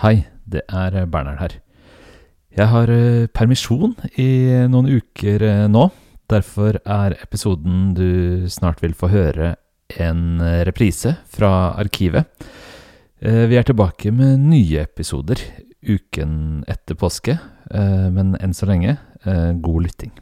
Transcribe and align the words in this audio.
Hei, 0.00 0.22
det 0.48 0.62
er 0.72 0.94
Bernhard 1.12 1.42
her. 1.42 1.54
Jeg 2.56 2.72
har 2.72 2.88
eh, 2.88 3.26
permisjon 3.36 3.90
i 4.16 4.48
noen 4.72 4.86
uker 4.88 5.42
eh, 5.44 5.66
nå. 5.68 5.82
Derfor 6.32 6.78
er 6.80 7.18
episoden 7.18 7.90
du 7.98 8.46
snart 8.48 8.80
vil 8.80 8.96
få 8.96 9.10
høre, 9.12 9.50
en 10.00 10.40
eh, 10.40 10.62
reprise 10.64 11.12
fra 11.28 11.74
arkivet. 11.82 12.32
Vi 13.20 13.58
er 13.60 13.66
tilbake 13.68 14.08
med 14.16 14.40
nye 14.40 14.86
episoder 14.86 15.42
uken 15.84 16.62
etter 16.64 16.96
påske, 16.96 17.34
men 17.68 18.32
enn 18.40 18.56
så 18.56 18.64
lenge, 18.70 18.94
god 19.60 19.82
lytting. 19.84 20.14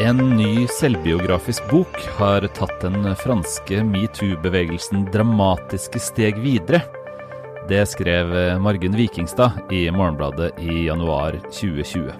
En 0.00 0.16
ny 0.36 0.66
selvbiografisk 0.66 1.70
bok 1.70 2.00
har 2.18 2.42
tatt 2.56 2.80
den 2.82 3.06
franske 3.14 3.78
metoo-bevegelsen 3.86 5.04
dramatiske 5.14 6.00
steg 6.02 6.40
videre. 6.42 6.80
Det 7.68 7.84
skrev 7.86 8.32
Margunn 8.60 8.96
Vikingstad 8.98 9.70
i 9.70 9.86
Morgenbladet 9.94 10.58
i 10.58 10.88
januar 10.88 11.38
2020. 11.46 12.10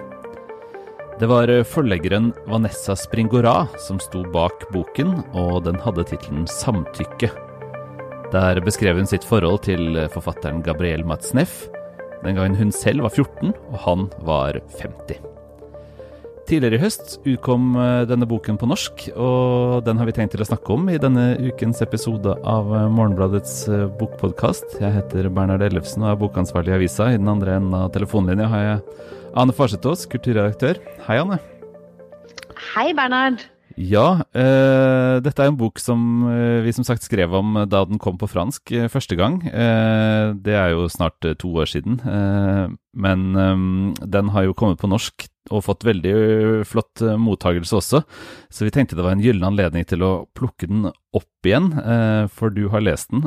Det 1.18 1.26
var 1.30 1.50
forleggeren 1.66 2.32
Vanessa 2.46 2.94
Springora 2.96 3.66
som 3.78 3.98
sto 3.98 4.22
bak 4.22 4.68
boken, 4.70 5.16
og 5.34 5.64
den 5.66 5.82
hadde 5.82 6.06
tittelen 6.06 6.46
'Samtykke'. 6.46 7.34
Der 8.32 8.60
beskrev 8.60 8.96
hun 8.96 9.06
sitt 9.06 9.24
forhold 9.24 9.62
til 9.66 10.06
forfatteren 10.14 10.62
Gabriel 10.62 11.04
Matzneff 11.04 11.66
den 12.24 12.38
gangen 12.38 12.56
hun 12.56 12.72
selv 12.72 13.04
var 13.04 13.12
14 13.12 13.52
og 13.52 13.78
han 13.84 14.10
var 14.24 14.60
50. 14.80 15.33
Tidligere 16.44 16.76
i 16.76 16.82
høst 16.82 17.14
utkom 17.24 17.70
eh, 17.80 18.02
denne 18.04 18.26
boken 18.28 18.58
på 18.60 18.66
norsk, 18.68 19.06
og 19.16 19.86
den 19.86 19.96
har 19.96 20.04
vi 20.04 20.12
tenkt 20.12 20.34
til 20.34 20.44
å 20.44 20.48
snakke 20.50 20.74
om 20.74 20.90
i 20.92 20.98
denne 21.00 21.38
ukens 21.40 21.80
episode 21.80 22.34
av 22.44 22.68
eh, 22.68 22.84
Morgenbladets 22.92 23.54
eh, 23.72 23.86
bokpodkast. 23.96 24.76
Jeg 24.82 24.92
heter 24.92 25.30
Bernhard 25.32 25.64
Ellefsen 25.64 26.04
og 26.04 26.10
er 26.10 26.20
bokansvarlig 26.20 26.74
i 26.74 26.76
avisa. 26.76 27.08
I 27.08 27.16
den 27.16 27.32
andre 27.32 27.56
enden 27.56 27.78
av 27.78 27.88
telefonlinja 27.96 28.50
har 28.52 28.66
jeg 28.66 29.08
Ane 29.40 29.56
Farsetås, 29.56 30.04
kulturredaktør. 30.12 30.82
Hei, 31.08 31.16
Ane. 31.22 31.40
Hei, 32.74 32.90
Bernhard. 32.92 33.48
Ja, 33.80 34.20
eh, 34.36 35.16
dette 35.24 35.40
er 35.40 35.48
en 35.48 35.58
bok 35.58 35.80
som 35.80 36.28
vi 36.62 36.76
som 36.76 36.84
sagt 36.86 37.08
skrev 37.08 37.32
om 37.34 37.56
da 37.66 37.86
den 37.88 37.98
kom 37.98 38.20
på 38.20 38.28
fransk 38.28 38.68
første 38.92 39.16
gang. 39.16 39.40
Eh, 39.48 40.36
det 40.44 40.60
er 40.60 40.76
jo 40.76 40.90
snart 40.92 41.24
to 41.40 41.56
år 41.56 41.72
siden. 41.72 42.02
Eh, 42.04 42.68
men 42.92 43.94
den 43.96 44.36
har 44.36 44.44
jo 44.44 44.54
kommet 44.54 44.84
på 44.84 44.92
norsk 44.92 45.32
og 45.52 45.64
fått 45.66 45.84
veldig 45.84 46.14
flott 46.68 47.02
mottagelse 47.20 47.76
også. 47.76 48.02
Så 48.52 48.66
vi 48.66 48.72
tenkte 48.74 48.96
det 48.96 49.04
var 49.04 49.16
en 49.16 49.24
gyllen 49.24 49.44
anledning 49.48 49.84
til 49.88 50.04
å 50.06 50.12
plukke 50.36 50.68
den 50.70 50.86
opp 50.88 51.46
igjen, 51.46 51.68
for 52.32 52.54
du 52.54 52.64
har 52.72 52.82
lest 52.82 53.12
den. 53.12 53.26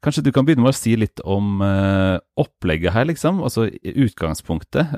kanskje 0.00 0.24
du 0.24 0.32
kan 0.32 0.46
begynne 0.48 0.64
med 0.64 0.72
å 0.72 0.78
si 0.78 0.94
litt 0.96 1.20
om 1.28 1.60
opplegget 2.40 2.94
her, 2.96 3.04
liksom. 3.10 3.42
Altså 3.44 3.68
utgangspunktet. 3.68 4.96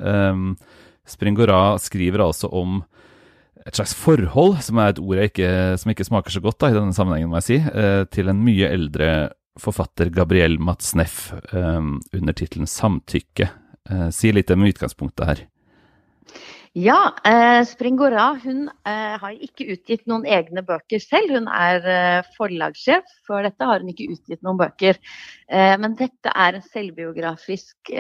Springora 1.11 1.75
skriver 1.83 2.23
altså 2.23 2.49
om 2.55 2.79
et 3.67 3.77
slags 3.77 3.93
forhold, 3.99 4.63
som 4.65 4.79
er 4.81 4.95
et 4.95 5.03
ord 5.03 5.25
ikke, 5.27 5.51
som 5.83 5.91
ikke 5.93 6.07
smaker 6.07 6.33
så 6.33 6.45
godt 6.47 6.63
da, 6.63 6.71
i 6.71 6.79
denne 6.79 6.97
sammenhengen, 6.97 7.29
må 7.33 7.43
jeg 7.43 7.49
si, 7.51 7.61
til 8.15 8.31
en 8.31 8.47
mye 8.47 8.71
eldre 8.71 9.11
forfatter, 9.61 10.11
Gabriel 10.11 10.59
Matzneff, 10.59 11.33
eh, 11.53 11.81
under 12.13 12.33
tittelen 12.33 12.67
'Samtykke'. 12.67 13.49
Eh, 13.91 14.11
si 14.11 14.33
litt 14.33 14.51
om 14.51 14.63
utgangspunktet 14.63 15.27
her. 15.27 15.47
Ja, 16.79 17.15
eh, 17.27 17.65
Springora 17.67 18.29
hun 18.45 18.69
eh, 18.87 19.17
har 19.19 19.33
ikke 19.43 19.73
utgitt 19.75 20.05
noen 20.07 20.23
egne 20.23 20.63
bøker 20.63 21.03
selv. 21.03 21.35
Hun 21.35 21.49
er 21.51 21.89
eh, 21.91 22.29
forlagssjef. 22.37 23.11
For 23.27 23.43
dette 23.43 23.67
har 23.67 23.83
hun 23.83 23.91
ikke 23.91 24.13
utgitt 24.15 24.45
noen 24.47 24.61
bøker. 24.61 25.01
men 25.51 25.97
dette 25.99 26.31
er 26.31 26.55
en 26.55 26.63
selvbiografisk 26.63 27.91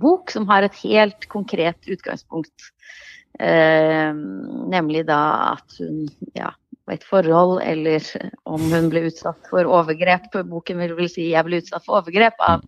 bok 0.00 0.32
som 0.34 0.48
har 0.50 0.66
et 0.66 0.74
helt 0.82 1.28
konkret 1.30 1.86
utgangspunkt. 1.86 2.72
Eh, 3.38 4.12
nemlig 4.74 5.04
da 5.06 5.20
at 5.52 5.78
hun 5.78 6.06
ja, 6.34 6.50
på 6.86 6.94
et 6.94 7.04
forhold, 7.04 7.60
eller 7.62 8.04
om 8.48 8.62
hun 8.72 8.90
ble 8.90 9.06
utsatt 9.10 9.50
for 9.50 9.68
overgrep. 9.68 10.30
Boken 10.50 10.80
vil 10.82 10.94
vel 10.98 11.10
si 11.12 11.30
jeg 11.32 11.46
ble 11.46 11.60
utsatt 11.62 11.84
for 11.84 12.00
overgrep 12.00 12.40
av, 12.46 12.64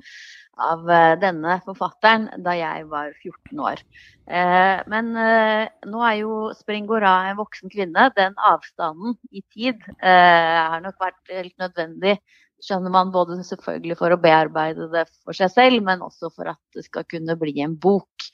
av 0.59 0.85
uh, 0.89 1.15
denne 1.21 1.59
forfatteren 1.67 2.29
da 2.45 2.55
jeg 2.59 2.87
var 2.91 3.13
14 3.23 3.63
år. 3.63 3.83
Eh, 4.29 4.81
men 4.93 5.15
eh, 5.17 5.71
nå 5.89 6.03
er 6.05 6.19
jo 6.19 6.33
Springora 6.53 7.31
en 7.31 7.39
voksen 7.39 7.73
kvinne. 7.73 8.11
Den 8.17 8.35
avstanden 8.45 9.17
i 9.33 9.41
tid 9.55 9.81
eh, 10.03 10.59
har 10.69 10.83
nok 10.85 10.99
vært 11.01 11.33
helt 11.33 11.55
nødvendig 11.63 12.19
skjønner 12.65 12.93
man 12.93 13.13
både 13.15 13.39
selvfølgelig 13.47 13.99
for 14.01 14.13
å 14.13 14.21
bearbeide 14.21 14.89
det 14.93 15.07
for 15.23 15.37
seg 15.37 15.53
selv, 15.55 15.83
men 15.87 16.03
også 16.05 16.31
for 16.35 16.51
at 16.51 16.61
det 16.77 16.85
skal 16.89 17.07
kunne 17.09 17.39
bli 17.39 17.55
en 17.65 17.77
bok. 17.79 18.27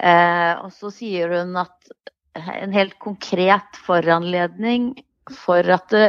Eh, 0.00 0.54
og 0.62 0.72
så 0.74 0.92
sier 0.94 1.34
hun 1.34 1.56
at 1.60 1.92
en 2.40 2.74
helt 2.74 2.96
konkret 3.02 3.78
foranledning 3.84 4.92
for 5.42 5.66
at 5.74 5.90
det 5.92 6.08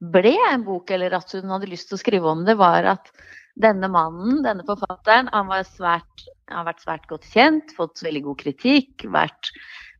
ble 0.00 0.34
en 0.50 0.64
bok, 0.66 0.90
eller 0.92 1.16
at 1.16 1.32
hun 1.36 1.52
hadde 1.52 1.70
lyst 1.70 1.90
til 1.90 1.98
å 1.98 2.02
skrive 2.02 2.30
om 2.30 2.44
det, 2.48 2.56
var 2.60 2.88
at 2.96 3.10
denne 3.56 3.88
mannen, 3.88 4.42
denne 4.44 4.64
forfatteren, 4.68 5.30
han 5.32 5.52
svært, 5.64 6.26
har 6.52 6.66
vært 6.68 6.82
svært 6.84 7.06
godt 7.10 7.28
kjent, 7.32 7.72
fått 7.76 8.02
veldig 8.04 8.22
god 8.28 8.40
kritikk, 8.42 9.06
vært 9.12 9.52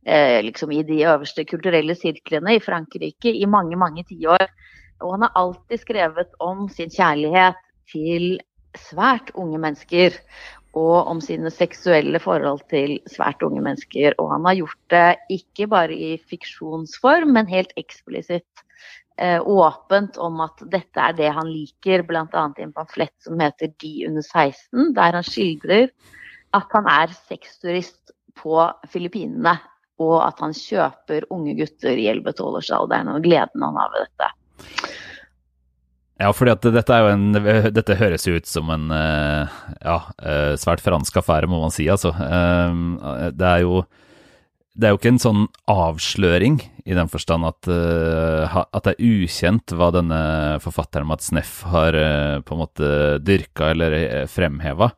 eh, 0.05 0.39
liksom 0.45 0.73
i 0.75 0.83
de 0.87 1.01
øverste 1.09 1.45
kulturelle 1.49 1.97
sirklene 1.97 2.57
i 2.57 2.63
Frankrike 2.63 3.33
i 3.33 3.47
mange, 3.49 3.79
mange 3.79 4.05
tiår. 4.09 4.45
Og 5.01 5.15
han 5.15 5.25
har 5.25 5.41
alltid 5.41 5.81
skrevet 5.81 6.37
om 6.43 6.67
sin 6.73 6.93
kjærlighet 6.93 7.57
til 7.91 8.37
svært 8.77 9.31
unge 9.37 9.59
mennesker 9.61 10.15
og 10.77 11.09
om 11.09 11.21
sine 11.23 11.49
seksuelle 11.49 12.19
forhold 12.21 12.61
til 12.69 12.99
svært 13.09 13.41
unge 13.45 13.63
mennesker. 13.65 14.13
Og 14.21 14.29
han 14.35 14.45
har 14.45 14.59
gjort 14.59 14.93
det 14.93 15.39
ikke 15.39 15.69
bare 15.71 15.97
i 15.97 16.11
fiksjonsform, 16.29 17.33
men 17.33 17.49
helt 17.49 17.73
eksplisitt 17.79 18.65
åpent 19.17 20.17
om 20.21 20.43
at 20.45 20.61
dette 20.69 21.01
er 21.01 21.15
det 21.17 21.31
han 21.33 21.47
liker, 21.49 22.03
bl.a. 22.05 22.43
i 22.57 22.65
en 22.65 22.73
pamflett 22.75 23.15
som 23.25 23.39
heter 23.41 23.71
De 23.81 23.93
under 24.05 24.21
16, 24.21 24.91
der 24.93 25.17
han 25.17 25.25
skildrer 25.25 25.87
at 26.55 26.75
han 26.75 26.87
er 26.91 27.15
sexturist 27.27 28.13
på 28.37 28.61
Filippinene. 28.91 29.57
Og 29.97 30.19
at 30.21 30.37
han 30.43 30.53
kjøper 30.53 31.25
unge 31.33 31.55
gutter 31.57 31.97
i 31.97 32.05
11-12-årsalderen, 32.11 33.09
og 33.15 33.23
gleden 33.25 33.63
han 33.65 33.79
har 33.81 33.93
ved 33.95 34.05
dette. 34.05 34.27
Ja, 36.17 36.29
at 36.29 36.67
dette, 36.73 36.97
dette 37.73 37.97
høres 37.97 38.25
jo 38.25 38.37
ut 38.37 38.49
som 38.49 38.69
en 38.73 38.91
eh, 38.93 39.57
ja, 39.81 39.97
eh, 40.21 40.53
svært 40.57 40.81
fransk 40.85 41.17
affære, 41.21 41.49
må 41.49 41.59
man 41.61 41.73
si. 41.73 41.87
Altså. 41.93 42.13
Eh, 42.13 43.31
det 43.37 43.49
er 43.49 43.65
jo 43.65 43.81
det 44.77 44.87
er 44.87 44.93
jo 44.93 44.99
ikke 44.99 45.11
en 45.15 45.21
sånn 45.21 45.43
avsløring 45.73 46.59
i 46.85 46.95
den 46.95 47.09
forstand 47.09 47.47
at, 47.49 47.67
at 47.67 48.85
det 48.85 48.93
er 48.93 49.01
ukjent 49.25 49.73
hva 49.73 49.89
denne 49.95 50.19
forfatteren 50.61 51.09
Mats 51.09 51.31
Neff 51.33 51.63
har 51.67 51.97
på 52.45 52.53
en 52.53 52.61
måte 52.61 52.89
dyrka 53.25 53.71
eller 53.73 54.27
fremheva. 54.29 54.91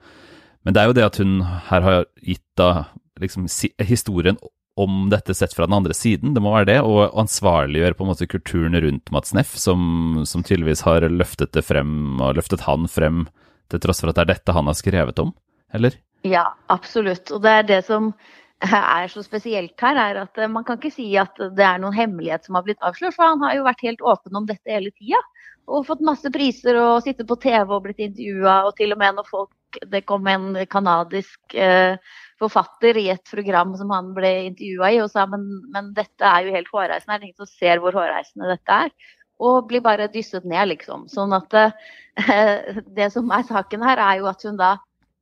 Men 0.67 0.75
det 0.75 0.81
er 0.81 0.89
jo 0.89 0.97
det 0.97 1.07
at 1.07 1.19
hun 1.23 1.39
her 1.71 1.85
har 1.87 2.03
gitt 2.19 2.43
da 2.59 2.89
liksom 3.23 3.47
historien 3.87 4.37
om 4.79 5.09
dette 5.11 5.33
sett 5.35 5.53
fra 5.53 5.65
den 5.67 5.75
andre 5.75 5.93
siden, 5.93 6.33
det 6.33 6.41
må 6.43 6.53
være 6.53 6.69
det, 6.69 6.77
og 6.87 7.15
ansvarliggjøre 7.19 7.97
på 7.99 8.05
en 8.05 8.11
måte 8.13 8.27
kulturen 8.31 8.77
rundt 8.79 9.11
Mats 9.11 9.33
Neff, 9.35 9.57
som, 9.59 10.21
som 10.29 10.43
tydeligvis 10.45 10.85
har 10.87 11.03
løftet 11.11 11.51
det 11.55 11.65
frem, 11.67 11.91
og 12.23 12.37
løftet 12.37 12.63
han 12.63 12.87
frem, 12.87 13.25
til 13.69 13.81
tross 13.83 13.99
for 14.01 14.11
at 14.11 14.17
det 14.17 14.23
er 14.23 14.31
dette 14.31 14.55
han 14.55 14.71
har 14.71 14.77
skrevet 14.79 15.19
om, 15.19 15.33
eller? 15.75 15.97
Ja, 16.23 16.45
absolutt. 16.71 17.27
Og 17.35 17.43
det 17.43 17.51
er 17.57 17.67
det 17.67 17.81
som 17.89 18.13
er 18.59 19.07
så 19.07 19.23
spesielt 19.23 19.79
her, 19.79 19.95
er 19.95 20.23
at 20.25 20.39
man 20.51 20.65
kan 20.67 20.79
ikke 20.79 20.91
si 20.91 21.07
at 21.17 21.37
det 21.37 21.63
er 21.63 21.79
noen 21.79 21.95
hemmelighet 21.95 22.45
som 22.45 22.57
har 22.59 22.65
blitt 22.65 22.81
avslørt, 22.83 23.15
for 23.15 23.23
han 23.23 23.43
har 23.45 23.55
jo 23.55 23.67
vært 23.67 23.85
helt 23.85 24.01
åpen 24.01 24.35
om 24.35 24.47
dette 24.49 24.71
hele 24.71 24.91
tida. 24.97 25.21
Og 25.69 25.85
fått 25.85 26.01
masse 26.03 26.27
priser 26.33 26.79
og 26.81 27.03
sittet 27.05 27.27
på 27.29 27.37
TV 27.39 27.69
og 27.69 27.85
blitt 27.85 28.01
intervjua, 28.01 28.63
og 28.67 28.75
til 28.79 28.95
og 28.95 28.99
med 29.01 29.19
når 29.19 29.29
folk 29.29 29.55
Det 29.91 29.99
kom 30.09 30.25
en 30.25 30.55
kanadisk 30.65 31.53
eh, 31.53 31.93
forfatter 32.41 32.97
i 32.97 33.03
et 33.13 33.21
program 33.29 33.75
som 33.77 33.91
han 33.93 34.07
ble 34.15 34.31
intervjua 34.47 34.89
i, 34.95 34.97
og 35.03 35.11
sa 35.13 35.27
men, 35.29 35.43
men, 35.69 35.91
dette 35.93 36.25
er 36.25 36.47
jo 36.47 36.55
helt 36.55 36.71
hårreisende. 36.73 37.13
Er 37.13 37.21
det 37.21 37.27
ingen 37.27 37.45
som 37.45 37.51
ser 37.51 37.83
hvor 37.83 37.93
hårreisende 37.93 38.49
dette 38.49 38.79
er? 38.87 38.89
Og 39.37 39.67
blir 39.69 39.83
bare 39.85 40.09
dysset 40.09 40.47
ned, 40.49 40.71
liksom. 40.71 41.05
Sånn 41.13 41.37
at 41.37 41.53
eh, 41.53 42.81
det 42.97 43.11
som 43.13 43.29
er 43.29 43.45
saken 43.45 43.85
her, 43.85 44.01
er 44.01 44.23
jo 44.23 44.31
at 44.33 44.41
hun 44.47 44.57
da 44.57 44.73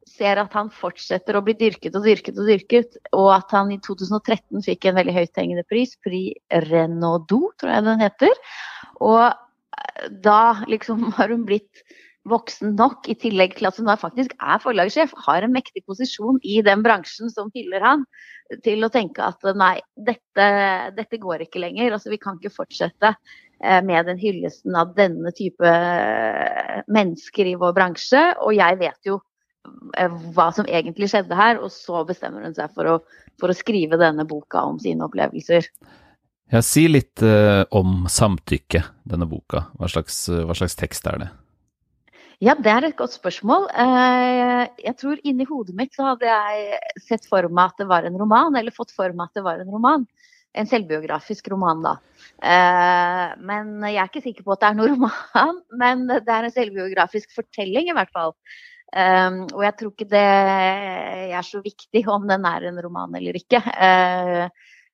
ser 0.07 0.39
at 0.41 0.55
han 0.57 0.71
fortsetter 0.73 1.37
å 1.37 1.43
bli 1.45 1.55
dyrket 1.59 1.95
og 1.97 2.07
dyrket 2.07 2.39
og 2.39 2.49
dyrket, 2.49 2.97
og 3.17 3.31
at 3.35 3.53
han 3.55 3.71
i 3.75 3.79
2013 3.83 4.63
fikk 4.65 4.87
en 4.87 4.97
veldig 4.99 5.15
høythengende 5.19 5.65
pris, 5.69 5.95
Prix 6.05 6.39
Renaudot, 6.69 7.55
tror 7.59 7.75
jeg 7.75 7.87
den 7.87 8.03
heter. 8.03 8.43
Og 9.03 9.23
eh, 9.27 10.09
da 10.25 10.41
liksom 10.71 11.09
har 11.19 11.33
hun 11.33 11.47
blitt 11.47 11.85
voksen 12.27 12.75
nok, 12.75 13.07
i 13.07 13.15
tillegg 13.19 13.55
til 13.57 13.69
at 13.69 13.77
hun 13.79 13.89
faktisk 13.99 14.33
er 14.37 14.61
forlagssjef, 14.63 15.13
har 15.27 15.45
en 15.45 15.53
mektig 15.53 15.83
posisjon 15.87 16.39
i 16.43 16.59
den 16.65 16.83
bransjen 16.85 17.31
som 17.31 17.51
hyller 17.55 17.83
han, 17.83 18.05
til 18.63 18.85
å 18.85 18.91
tenke 18.91 19.23
at 19.23 19.43
nei, 19.59 19.77
dette, 20.07 20.47
dette 20.97 21.19
går 21.21 21.45
ikke 21.45 21.61
lenger. 21.63 21.95
Altså, 21.95 22.11
vi 22.13 22.19
kan 22.21 22.39
ikke 22.39 22.55
fortsette 22.55 23.13
eh, 23.13 23.81
med 23.85 24.07
den 24.09 24.19
hyllesten 24.21 24.75
av 24.79 24.93
denne 24.97 25.33
type 25.35 25.71
eh, 25.71 26.83
mennesker 26.91 27.51
i 27.51 27.57
vår 27.59 27.75
bransje, 27.77 28.23
og 28.43 28.55
jeg 28.57 28.79
vet 28.83 29.11
jo 29.11 29.19
eh, 29.19 29.25
hva 30.35 30.49
som 30.55 30.67
egentlig 30.67 31.09
skjedde 31.11 31.37
her. 31.37 31.61
Og 31.63 31.71
så 31.73 32.03
bestemmer 32.07 32.45
hun 32.47 32.55
seg 32.57 32.73
for 32.75 32.89
å, 32.91 32.97
for 33.41 33.51
å 33.51 33.57
skrive 33.57 33.99
denne 34.01 34.27
boka 34.27 34.65
om 34.67 34.79
sine 34.81 35.07
opplevelser. 35.07 35.69
Ja, 36.47 36.61
si 36.63 36.85
litt 36.87 37.19
uh, 37.25 37.65
om 37.75 38.05
samtykke, 38.11 38.83
denne 39.07 39.27
boka. 39.27 39.65
Hva 39.75 39.89
slags, 39.91 40.21
hva 40.31 40.55
slags, 40.55 40.77
tekst 40.79 41.09
er 41.11 41.25
det? 41.25 41.27
Ja, 42.43 42.53
det 42.53 42.71
er 42.71 42.85
et 42.87 42.99
godt 42.99 43.15
spørsmål. 43.17 43.67
Uh, 43.73 44.63
jeg 44.79 44.95
tror 45.01 45.19
inni 45.27 45.47
hodet 45.49 45.75
mitt 45.75 45.97
så 45.97 46.13
hadde 46.13 46.29
jeg 46.29 47.01
sett 47.03 47.27
for 47.27 47.49
meg 47.51 47.73
at 47.73 47.83
det 47.83 47.89
var 47.89 48.07
en 48.07 48.15
roman, 48.19 48.55
eller 48.55 48.75
fått 48.75 48.95
for 48.95 49.11
meg 49.11 49.27
at 49.27 49.41
det 49.41 49.43
var 49.47 49.59
en 49.59 49.73
roman. 49.73 50.07
En 50.57 50.69
selvbiografisk 50.69 51.51
roman, 51.51 51.83
da. 51.83 51.91
Men 53.45 53.83
jeg 53.83 53.99
er 53.99 54.07
ikke 54.07 54.23
sikker 54.23 54.45
på 54.47 54.55
at 54.55 54.63
det 54.63 54.69
er 54.71 54.77
noen 54.79 54.93
roman, 54.95 55.59
men 55.77 56.07
det 56.07 56.31
er 56.33 56.47
en 56.47 56.55
selvbiografisk 56.55 57.35
fortelling 57.35 57.91
i 57.91 57.97
hvert 57.97 58.13
fall. 58.15 58.33
Um, 58.97 59.43
og 59.53 59.61
jeg 59.61 59.75
tror 59.77 59.91
ikke 59.93 60.09
det 60.09 60.23
er 61.37 61.45
så 61.45 61.59
viktig 61.61 62.01
om 62.09 62.23
den 62.29 62.47
er 62.49 62.63
en 62.65 62.79
roman 62.81 63.13
eller 63.19 63.37
ikke. 63.37 63.59
Uh, 63.61 64.47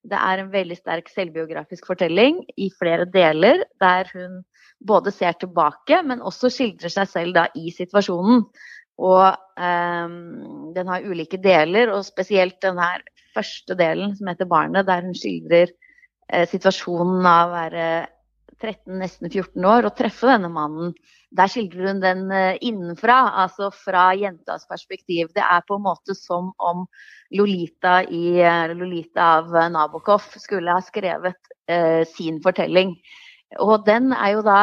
det 0.03 0.19
er 0.19 0.41
en 0.41 0.50
veldig 0.51 0.75
sterk 0.75 1.07
selvbiografisk 1.13 1.88
fortelling 1.88 2.41
i 2.59 2.67
flere 2.75 3.05
deler, 3.07 3.63
der 3.79 4.09
hun 4.11 4.41
både 4.83 5.13
ser 5.15 5.38
tilbake, 5.39 6.01
men 6.03 6.19
også 6.19 6.51
skildrer 6.51 6.91
seg 6.91 7.07
selv 7.07 7.38
da 7.38 7.45
i 7.55 7.71
situasjonen. 7.71 8.44
Og 9.00 9.23
um, 9.55 10.17
den 10.75 10.91
har 10.91 11.07
ulike 11.07 11.39
deler, 11.41 11.94
og 11.95 12.03
spesielt 12.05 12.59
den 12.61 12.81
her 12.83 13.05
første 13.33 13.77
delen 13.79 14.17
som 14.17 14.27
heter 14.29 14.50
'Barnet', 14.50 14.85
der 14.85 15.07
hun 15.07 15.15
skildrer 15.17 15.71
eh, 16.29 16.45
situasjonen 16.50 17.25
av 17.25 17.50
å 17.50 17.55
være 17.55 17.88
13, 18.61 19.00
nesten 19.00 19.31
14 19.31 19.65
år 19.65 19.88
og 19.88 19.95
treffe 19.97 20.29
denne 20.29 20.51
mannen. 20.53 20.94
Der 21.33 21.50
skildrer 21.50 21.89
hun 21.89 22.01
den 22.03 22.27
uh, 22.31 22.53
innenfra, 22.62 23.18
altså 23.44 23.71
fra 23.74 24.12
jentas 24.18 24.68
perspektiv. 24.69 25.31
Det 25.33 25.44
er 25.44 25.65
på 25.68 25.80
en 25.80 25.85
måte 25.88 26.15
som 26.18 26.51
om 26.62 26.85
Lolita, 27.33 28.03
i, 28.06 28.38
eh, 28.45 28.75
Lolita 28.77 29.30
av 29.39 29.56
Nabokov 29.74 30.27
skulle 30.38 30.75
ha 30.75 30.83
skrevet 30.85 31.39
eh, 31.65 32.03
sin 32.06 32.38
fortelling. 32.44 32.94
Og 33.63 33.85
den 33.88 34.13
er 34.13 34.35
jo 34.35 34.44
da 34.45 34.62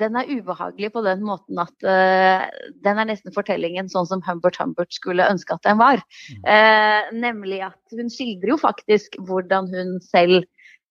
den 0.00 0.16
er 0.16 0.30
ubehagelig 0.30 0.88
på 0.94 1.02
den 1.04 1.20
måten 1.26 1.58
at 1.60 1.84
uh, 1.84 2.46
den 2.86 3.00
er 3.00 3.08
nesten 3.10 3.34
fortellingen 3.34 3.90
sånn 3.92 4.06
som 4.08 4.22
Humbert 4.24 4.56
Humbert 4.56 4.96
skulle 4.96 5.26
ønske 5.28 5.52
at 5.52 5.66
den 5.66 5.76
var. 5.76 6.00
Uh, 6.46 7.10
nemlig 7.12 7.60
at 7.66 7.92
hun 7.92 8.08
skildrer 8.08 8.54
jo 8.54 8.56
faktisk 8.62 9.18
hvordan 9.28 9.68
hun 9.74 9.98
selv 10.00 10.46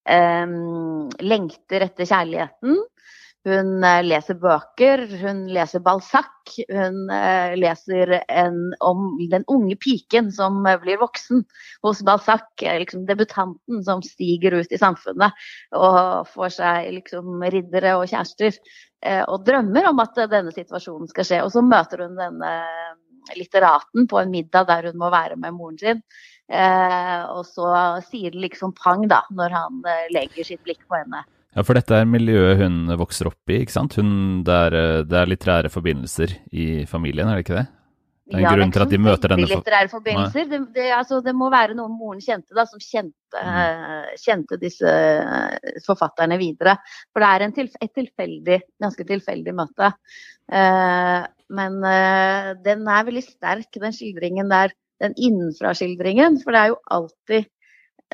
um, 0.05 1.09
lengter 1.25 1.87
etter 1.87 2.05
kjærligheten. 2.05 2.83
Hun 3.43 3.83
eh, 3.83 3.99
leser 4.05 4.37
bøker, 4.39 5.01
hun 5.19 5.41
leser 5.51 5.81
Balzac. 5.83 6.53
Hun 6.69 7.09
eh, 7.11 7.55
leser 7.59 8.13
en, 8.31 8.59
om 8.79 9.17
den 9.31 9.43
unge 9.51 9.75
piken 9.83 10.29
som 10.31 10.61
eh, 10.69 10.79
blir 10.79 11.01
voksen 11.01 11.43
hos 11.83 12.03
Balzac. 12.07 12.47
Liksom 12.63 13.03
debutanten 13.09 13.83
som 13.83 14.03
stiger 14.05 14.55
ut 14.61 14.71
i 14.71 14.79
samfunnet 14.79 15.35
og 15.75 16.29
får 16.31 16.55
seg 16.55 16.89
liksom 17.01 17.43
riddere 17.43 17.97
og 17.99 18.07
kjærester. 18.11 18.55
Og 19.03 19.41
drømmer 19.43 19.89
om 19.89 19.97
at 19.99 20.15
denne 20.31 20.53
situasjonen 20.55 21.09
skal 21.11 21.27
skje. 21.27 21.41
Og 21.43 21.51
så 21.51 21.59
møter 21.65 22.05
hun 22.05 22.15
denne 22.15 22.53
litteraten 23.35 24.07
på 24.07 24.21
en 24.21 24.31
middag 24.31 24.69
der 24.69 24.87
hun 24.87 25.01
må 25.01 25.11
være 25.11 25.35
med 25.35 25.57
moren 25.57 25.75
sin. 25.81 25.99
og 26.47 27.43
så 27.47 27.67
sier 28.07 28.31
det 28.31 28.45
liksom 28.47 28.71
pang 28.79 29.03
da, 29.11 29.25
når 29.35 29.59
han 29.59 29.83
legger 30.15 30.47
sitt 30.47 30.63
blikk 30.63 30.87
på 30.87 31.01
henne. 31.01 31.25
Ja, 31.53 31.61
for 31.61 31.77
dette 31.77 31.99
er 32.01 32.09
miljøet 32.09 32.63
hun 32.63 32.89
vokser 32.97 33.29
opp 33.29 33.51
i, 33.51 33.59
ikke 33.61 33.75
sant? 33.75 33.99
Hun, 33.99 34.41
det, 34.45 34.57
er, 34.67 35.05
det 35.05 35.17
er 35.19 35.29
litterære 35.29 35.69
forbindelser 35.73 36.33
i 36.49 36.67
familien, 36.89 37.29
er 37.29 37.37
det 37.37 37.45
ikke 37.45 37.59
det? 37.59 37.67
Det 38.23 38.37
er 38.37 38.39
en 38.39 38.45
ja, 38.45 38.51
grunn 38.55 38.71
til 38.71 38.83
at 38.85 38.91
de 38.93 38.97
møter 39.03 39.31
denne 39.33 39.47
litterære 39.51 39.89
forbindelser. 39.91 40.45
Det, 40.49 40.59
det, 40.73 40.85
altså, 40.95 41.19
det, 41.25 41.33
må 41.35 41.49
være 41.53 41.75
noen 41.77 41.93
moren 41.99 42.21
kjente, 42.23 42.55
da, 42.55 42.63
som 42.69 42.81
kjente, 42.81 43.35
mm. 43.35 43.57
uh, 43.59 44.13
kjente 44.23 44.57
disse 44.61 44.89
uh, 44.89 45.73
forfatterne 45.85 46.39
videre. 46.41 46.77
For 47.11 47.21
det 47.21 47.29
er 47.29 47.55
tilf 47.59 47.75
et 47.83 47.93
tilfeldig, 47.99 48.59
ganske 48.81 49.05
tilfeldig 49.11 49.55
møte. 49.59 49.91
Uh, 50.47 51.27
men 51.53 51.75
den 52.65 52.87
er 52.89 53.05
veldig 53.05 53.21
sterk, 53.27 53.69
den 53.77 53.93
skildringen 53.93 54.49
der. 54.49 54.73
Den 55.03 55.13
innenfra-skildringen. 55.19 56.39
For 56.41 56.55
det 56.55 56.61
er 56.63 56.71
jo 56.71 56.79
alltid 56.95 57.49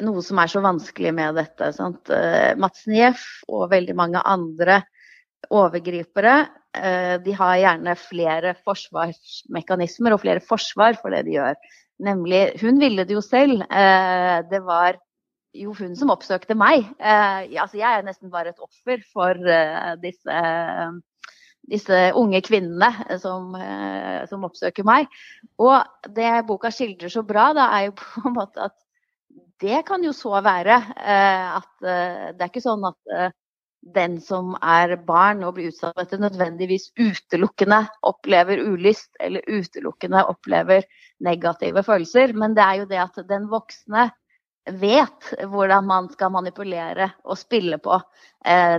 noe 0.06 0.22
som 0.26 0.40
er 0.42 0.52
så 0.52 0.62
vanskelig 0.64 1.12
med 1.16 1.38
dette. 1.40 1.72
Sant? 1.76 2.10
Eh, 2.14 2.56
Mats 2.60 2.86
Nieff 2.90 3.26
og 3.50 3.70
veldig 3.74 3.96
mange 3.98 4.22
andre 4.28 4.82
overgripere 5.56 6.38
eh, 6.76 7.16
de 7.24 7.36
har 7.38 7.60
gjerne 7.62 7.96
flere 8.00 8.56
forsvarsmekanismer 8.66 10.16
og 10.16 10.24
flere 10.24 10.44
forsvar 10.44 11.00
for 11.02 11.16
det 11.16 11.26
de 11.28 11.38
gjør. 11.38 11.60
Nemlig, 12.06 12.44
Hun 12.62 12.80
ville 12.80 13.06
det 13.06 13.16
jo 13.18 13.24
selv. 13.26 13.64
Eh, 13.68 14.40
det 14.52 14.64
var 14.66 15.00
jo 15.58 15.74
hun 15.74 15.96
som 15.98 16.12
oppsøkte 16.14 16.54
meg. 16.54 16.86
Altså, 17.02 17.80
jeg 17.80 17.90
er 17.90 18.04
nesten 18.06 18.30
bare 18.30 18.52
et 18.52 18.60
offer 18.62 19.02
for 19.10 19.34
disse, 19.98 20.42
disse 21.66 22.02
unge 22.22 22.44
kvinnene 22.46 23.18
som, 23.18 23.58
som, 24.30 24.46
oppsøker 24.46 24.86
meg. 24.86 25.10
Og 25.58 25.82
det 26.14 26.30
boka 26.46 26.70
skildrer 26.70 27.10
så 27.10 27.26
bra, 27.26 27.48
da, 27.58 27.66
er 27.80 27.88
jo 27.88 27.96
på 27.98 28.30
en 28.30 28.38
måte 28.38 28.70
at 28.70 28.78
det 29.60 29.84
kan 29.88 30.04
jo 30.04 30.14
så 30.16 30.40
være 30.46 30.78
eh, 30.96 31.58
at 31.60 31.86
eh, 31.86 32.32
det 32.36 32.44
er 32.44 32.52
ikke 32.52 32.64
sånn 32.64 32.86
at 32.88 33.14
eh, 33.16 33.32
den 33.96 34.18
som 34.24 34.56
er 34.60 34.98
barn 35.08 35.44
og 35.48 35.56
blir 35.56 35.72
utsatt 35.72 35.96
for 35.96 36.04
dette, 36.04 36.20
nødvendigvis 36.20 36.90
utelukkende 37.00 37.86
opplever 38.08 38.60
ulyst 38.60 39.12
eller 39.24 39.46
utelukkende 39.48 40.26
opplever 40.28 40.88
negative 41.24 41.84
følelser. 41.88 42.36
Men 42.36 42.58
det 42.58 42.66
er 42.66 42.82
jo 42.82 42.90
det 42.90 43.00
at 43.06 43.22
den 43.30 43.48
voksne 43.52 44.10
vet 44.80 45.32
hvordan 45.50 45.88
man 45.88 46.10
skal 46.12 46.34
manipulere 46.36 47.08
og 47.24 47.40
spille 47.40 47.80
på 47.82 47.96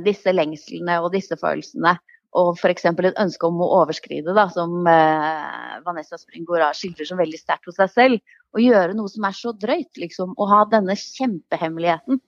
disse 0.04 0.30
lengslene 0.36 0.98
og 1.00 1.08
disse 1.16 1.34
følelsene 1.40 1.96
og 2.38 2.52
f.eks. 2.54 2.84
et 2.86 3.18
ønske 3.18 3.48
om 3.48 3.58
å 3.62 3.68
overskride, 3.80 4.34
da, 4.36 4.46
som 4.54 4.86
eh, 4.86 5.80
Vanessa 5.86 6.18
Springora 6.20 6.70
skildrer 6.76 7.08
som 7.08 7.18
veldig 7.18 7.40
sterkt 7.40 7.66
hos 7.66 7.78
seg 7.80 7.90
selv. 7.94 8.36
Å 8.54 8.62
gjøre 8.62 8.94
noe 8.98 9.10
som 9.10 9.26
er 9.26 9.34
så 9.34 9.52
drøyt, 9.54 9.90
liksom. 9.98 10.36
Å 10.38 10.48
ha 10.50 10.60
denne 10.70 10.94
kjempehemmeligheten 10.98 12.20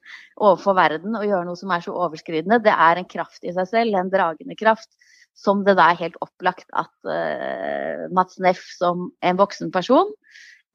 overfor 0.42 0.78
verden 0.78 1.18
og 1.18 1.26
gjøre 1.26 1.46
noe 1.46 1.58
som 1.58 1.70
er 1.74 1.84
så 1.86 1.94
overskridende, 1.94 2.62
det 2.66 2.74
er 2.74 2.98
en 2.98 3.10
kraft 3.10 3.46
i 3.46 3.54
seg 3.54 3.70
selv, 3.70 3.98
en 3.98 4.12
dragende 4.12 4.58
kraft. 4.58 4.90
Som 5.38 5.62
det 5.64 5.78
da 5.78 5.88
er 5.90 6.02
helt 6.02 6.18
opplagt 6.20 6.66
at 6.76 6.92
eh, 7.08 8.08
Mats 8.12 8.42
Neff 8.42 8.66
som 8.76 9.08
en 9.24 9.38
voksen 9.38 9.70
person 9.72 10.10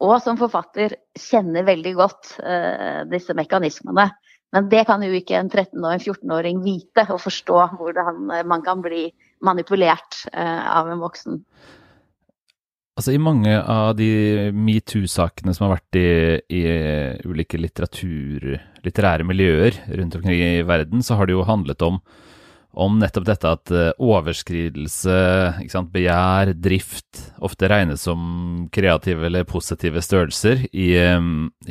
og 0.03 0.19
som 0.21 0.37
forfatter 0.37 0.93
kjenner 1.17 1.65
veldig 1.65 1.93
godt 1.97 2.35
eh, 2.45 3.01
disse 3.09 3.33
mekanismene. 3.37 4.11
Men 4.55 4.69
det 4.71 4.85
kan 4.87 5.03
jo 5.03 5.11
ikke 5.11 5.35
en 5.39 5.49
13- 5.51 5.83
og 5.83 5.89
en 5.91 6.03
14-åring 6.03 6.61
vite 6.63 7.03
og 7.11 7.19
forstå 7.19 7.57
hvordan 7.79 8.21
man 8.47 8.63
kan 8.63 8.83
bli 8.83 9.09
manipulert 9.43 10.21
uh, 10.31 10.63
av 10.79 10.91
en 10.91 11.03
voksen. 11.03 11.41
Altså 12.97 13.13
I 13.13 13.19
mange 13.21 13.51
av 13.53 13.91
de 13.99 14.49
metoo-sakene 14.57 15.53
som 15.53 15.67
har 15.67 15.75
vært 15.75 15.97
i, 15.99 16.07
i 16.49 16.61
ulike 17.29 17.59
litterære 17.61 19.27
miljøer 19.27 19.77
rundt 19.99 20.17
omkring 20.17 20.41
i 20.41 20.63
verden, 20.65 21.03
så 21.05 21.19
har 21.19 21.29
det 21.29 21.35
jo 21.35 21.45
handlet 21.45 21.83
om 21.85 21.99
om 22.77 22.99
nettopp 23.01 23.25
dette 23.27 23.51
at 23.51 23.71
eh, 23.73 23.89
overskridelse, 24.03 25.15
sant, 25.71 25.89
begjær, 25.93 26.53
drift 26.61 27.23
ofte 27.43 27.69
regnes 27.71 28.03
som 28.05 28.67
kreative 28.73 29.27
eller 29.29 29.47
positive 29.49 30.03
størrelser 30.05 30.67
i, 30.69 30.91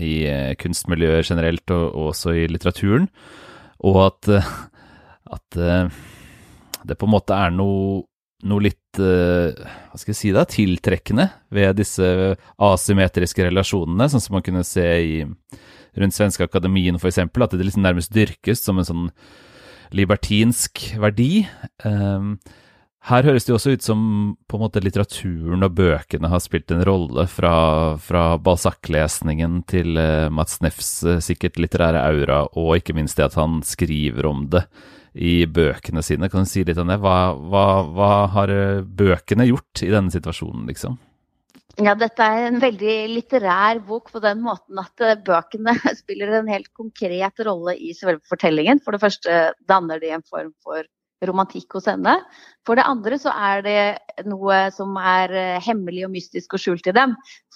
i 0.02 0.14
kunstmiljøet 0.60 1.30
generelt, 1.30 1.64
og, 1.70 1.86
og, 1.92 2.10
også 2.14 2.34
i 2.34 2.48
litteraturen. 2.50 3.06
Og 3.86 4.00
at, 4.08 4.32
eh, 4.34 4.50
at 5.36 5.60
det 6.86 6.98
på 6.98 7.08
en 7.08 7.14
måte 7.14 7.38
er 7.38 7.54
noe, 7.54 8.02
noe 8.46 8.66
litt 8.66 8.82
hva 8.96 9.98
skal 9.98 10.14
jeg 10.14 10.16
si 10.16 10.30
da, 10.32 10.46
tiltrekkende 10.48 11.26
ved 11.52 11.74
disse 11.76 12.06
asymmetriske 12.64 13.44
relasjonene, 13.44 14.06
sånn 14.08 14.22
som 14.24 14.38
man 14.38 14.44
kunne 14.46 14.62
se 14.64 14.86
i, 15.04 15.18
rundt 16.00 16.16
Svenske 16.16 16.46
Akademien 16.46 16.96
f.eks., 16.96 17.20
at 17.20 17.56
det 17.56 17.66
liksom 17.66 17.84
nærmest 17.84 18.14
dyrkes 18.14 18.62
som 18.64 18.80
en 18.80 18.88
sånn 18.88 19.10
libertinsk 19.94 20.82
verdi. 21.02 21.46
Um, 21.84 22.36
her 23.06 23.22
høres 23.22 23.46
det 23.46 23.52
jo 23.52 23.58
også 23.60 23.76
ut 23.76 23.86
som 23.86 24.00
på 24.50 24.58
en 24.58 24.64
måte 24.64 24.82
litteraturen 24.82 25.62
og 25.62 25.76
bøkene 25.78 26.30
har 26.32 26.42
spilt 26.42 26.72
en 26.74 26.82
rolle, 26.88 27.28
fra, 27.30 27.54
fra 28.02 28.24
Balzac-lesningen 28.42 29.60
til 29.70 29.94
uh, 29.94 30.26
Mats 30.34 30.58
Neffs 30.64 30.90
uh, 31.06 31.20
sikkert 31.22 31.60
litterære 31.62 32.02
aura, 32.02 32.42
og 32.58 32.80
ikke 32.80 32.96
minst 32.98 33.20
det 33.20 33.28
at 33.28 33.38
han 33.38 33.60
skriver 33.66 34.26
om 34.26 34.48
det 34.50 34.64
i 35.14 35.46
bøkene 35.46 36.02
sine. 36.04 36.28
Kan 36.32 36.44
du 36.44 36.50
si 36.50 36.66
litt 36.66 36.80
om 36.82 36.90
det? 36.90 36.98
Hva, 37.00 37.32
hva, 37.38 37.66
hva 37.94 38.10
har 38.34 38.52
uh, 38.52 38.82
bøkene 38.82 39.46
gjort 39.52 39.86
i 39.86 39.92
denne 39.94 40.10
situasjonen, 40.12 40.66
liksom? 40.72 40.98
Ja, 41.76 41.92
dette 41.92 42.24
er 42.24 42.46
en 42.46 42.56
veldig 42.62 42.92
litterær 43.12 43.82
bok 43.84 44.08
på 44.14 44.20
den 44.24 44.38
måten 44.40 44.78
at 44.80 45.02
eh, 45.04 45.18
bøkene 45.26 45.74
spiller 46.00 46.38
en 46.38 46.48
helt 46.48 46.70
konkret 46.72 47.42
rolle 47.44 47.74
i 47.76 47.92
selve 47.96 48.22
fortellingen. 48.30 48.80
For 48.84 48.96
det 48.96 49.02
første 49.02 49.40
danner 49.68 50.00
de 50.00 50.14
en 50.16 50.24
form 50.24 50.54
for 50.64 50.88
romantikk 51.24 51.78
hos 51.78 51.86
henne. 51.88 52.18
For 52.66 52.76
det 52.76 52.84
andre 52.84 53.16
så 53.20 53.32
er 53.32 53.62
det 53.64 54.26
noe 54.28 54.66
som 54.74 54.96
er 55.00 55.32
eh, 55.32 55.64
hemmelig 55.64 56.04
og 56.06 56.12
mystisk 56.12 56.56
og 56.56 56.62
skjult 56.62 56.88
i 56.90 56.94
dem. 56.96 57.14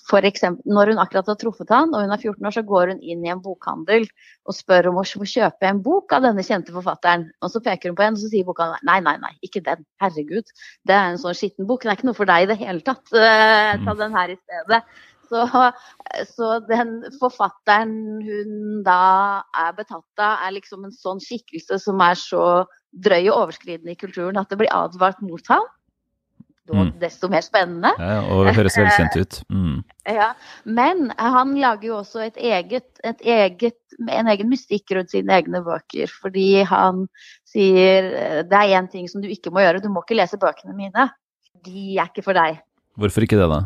For 0.09 0.25
eksempel, 0.27 0.65
når 0.73 0.93
hun 0.93 1.03
akkurat 1.03 1.29
har 1.29 1.37
truffet 1.39 1.71
han 1.75 1.93
og 1.93 2.05
hun 2.05 2.15
er 2.15 2.23
14 2.23 2.47
år, 2.49 2.55
så 2.57 2.65
går 2.67 2.95
hun 2.95 3.03
inn 3.05 3.27
i 3.27 3.33
en 3.33 3.43
bokhandel 3.45 4.09
og 4.49 4.57
spør 4.57 4.91
om 4.91 5.03
å 5.03 5.05
kjøpe 5.05 5.69
en 5.69 5.83
bok 5.85 6.17
av 6.17 6.25
denne 6.25 6.45
kjente 6.47 6.75
forfatteren. 6.75 7.29
Og 7.45 7.53
så 7.53 7.63
peker 7.65 7.93
hun 7.93 7.99
på 7.99 8.07
en, 8.07 8.17
og 8.17 8.23
så 8.25 8.33
sier 8.33 8.49
bokhandelen 8.49 8.89
nei, 8.89 8.99
nei, 9.05 9.17
nei, 9.23 9.35
ikke 9.47 9.63
den. 9.67 9.85
Herregud. 10.03 10.51
Det 10.89 10.97
er 10.97 11.13
en 11.13 11.21
sånn 11.21 11.37
skitten 11.37 11.69
bok. 11.69 11.85
Det 11.85 11.93
er 11.93 12.01
ikke 12.01 12.11
noe 12.11 12.19
for 12.19 12.31
deg 12.31 12.47
i 12.47 12.51
det 12.51 12.61
hele 12.63 12.85
tatt. 12.87 13.05
Uh, 13.13 13.77
ta 13.85 13.97
den 13.99 14.17
her 14.17 14.35
i 14.35 14.41
stedet. 14.41 14.83
Så, 15.31 15.45
så, 16.35 16.47
den 16.67 16.97
forfatteren 17.21 17.93
hun 18.27 18.81
da 18.83 19.45
er 19.55 19.77
betatt 19.77 20.23
av, 20.23 20.41
er 20.43 20.57
liksom 20.57 20.89
en 20.89 20.95
sånn 20.95 21.23
skikkelse 21.23 21.79
som 21.85 22.03
er 22.03 22.19
så 22.19 22.47
drøy 22.91 23.29
og 23.31 23.45
overskridende 23.45 23.95
i 23.95 24.01
kulturen 24.01 24.41
at 24.41 24.51
det 24.51 24.59
blir 24.61 24.73
advart 24.75 25.21
mot 25.25 25.53
ham. 25.53 25.69
Mm. 26.71 26.93
Desto 27.01 27.27
mer 27.27 27.43
spennende. 27.43 27.91
Ja, 27.99 28.21
og 28.31 28.45
det 28.47 28.55
høres 28.55 28.77
velkjent 28.79 29.17
ut. 29.19 29.41
Mm. 29.51 29.81
Ja, 30.21 30.33
Men 30.65 31.11
han 31.19 31.55
lager 31.59 31.87
jo 31.87 31.97
også 32.01 32.23
et 32.25 32.39
eget, 32.39 32.87
et 33.07 33.21
eget, 33.27 33.79
en 34.01 34.31
egen 34.33 34.51
mystikk 34.51 34.95
rundt 34.97 35.13
sine 35.13 35.35
egne 35.35 35.63
bøker. 35.67 36.11
Fordi 36.23 36.63
han 36.67 37.05
sier 37.49 38.11
det 38.47 38.63
er 38.63 38.79
én 38.79 38.91
ting 38.91 39.11
som 39.11 39.23
du 39.23 39.29
ikke 39.31 39.53
må 39.55 39.65
gjøre, 39.65 39.83
du 39.83 39.91
må 39.91 40.05
ikke 40.05 40.19
lese 40.19 40.39
bøkene 40.41 40.77
mine. 40.79 41.11
De 41.67 41.85
er 41.97 42.11
ikke 42.11 42.25
for 42.27 42.39
deg. 42.39 42.63
Hvorfor 42.99 43.27
ikke 43.27 43.39
det, 43.39 43.51
da? 43.51 43.65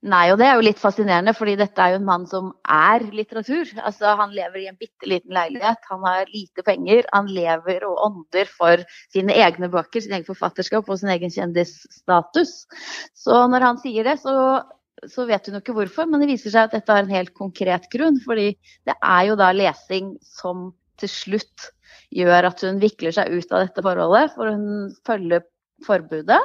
Nei, 0.00 0.30
og 0.32 0.38
det 0.40 0.46
er 0.48 0.54
jo 0.56 0.64
litt 0.64 0.78
fascinerende, 0.80 1.34
fordi 1.36 1.58
dette 1.60 1.80
er 1.84 1.92
jo 1.92 1.98
en 1.98 2.06
mann 2.06 2.22
som 2.28 2.46
er 2.72 3.02
litteratur. 3.12 3.68
Altså, 3.84 4.14
Han 4.16 4.30
lever 4.32 4.62
i 4.62 4.68
en 4.70 4.78
bitte 4.80 5.04
liten 5.04 5.34
leilighet, 5.36 5.82
han 5.90 6.06
har 6.08 6.30
lite 6.32 6.64
penger. 6.64 7.04
Han 7.12 7.28
lever 7.28 7.84
og 7.84 8.00
ånder 8.06 8.48
for 8.48 8.80
sine 9.12 9.36
egne 9.36 9.68
bøker, 9.68 10.00
sin 10.00 10.14
egen 10.16 10.24
forfatterskap 10.24 10.88
og 10.88 11.02
sin 11.02 11.12
egen 11.12 11.32
kjendisstatus. 11.34 12.54
Så 13.12 13.42
når 13.52 13.66
han 13.66 13.80
sier 13.82 14.08
det, 14.08 14.16
så, 14.24 14.32
så 15.04 15.26
vet 15.28 15.44
hun 15.50 15.58
jo 15.58 15.60
ikke 15.66 15.76
hvorfor, 15.76 16.08
men 16.08 16.24
det 16.24 16.30
viser 16.32 16.54
seg 16.54 16.70
at 16.70 16.78
dette 16.78 16.96
har 16.96 17.04
en 17.04 17.12
helt 17.12 17.34
konkret 17.36 17.90
grunn. 17.92 18.16
Fordi 18.24 18.54
det 18.88 18.96
er 18.96 19.28
jo 19.28 19.36
da 19.36 19.50
lesing 19.52 20.14
som 20.24 20.70
til 21.00 21.12
slutt 21.12 21.72
gjør 22.08 22.48
at 22.48 22.64
hun 22.64 22.80
vikler 22.80 23.12
seg 23.12 23.36
ut 23.36 23.52
av 23.52 23.66
dette 23.66 23.84
forholdet, 23.84 24.32
for 24.32 24.48
hun 24.48 24.88
følger 25.04 25.44
forbudet. 25.84 26.40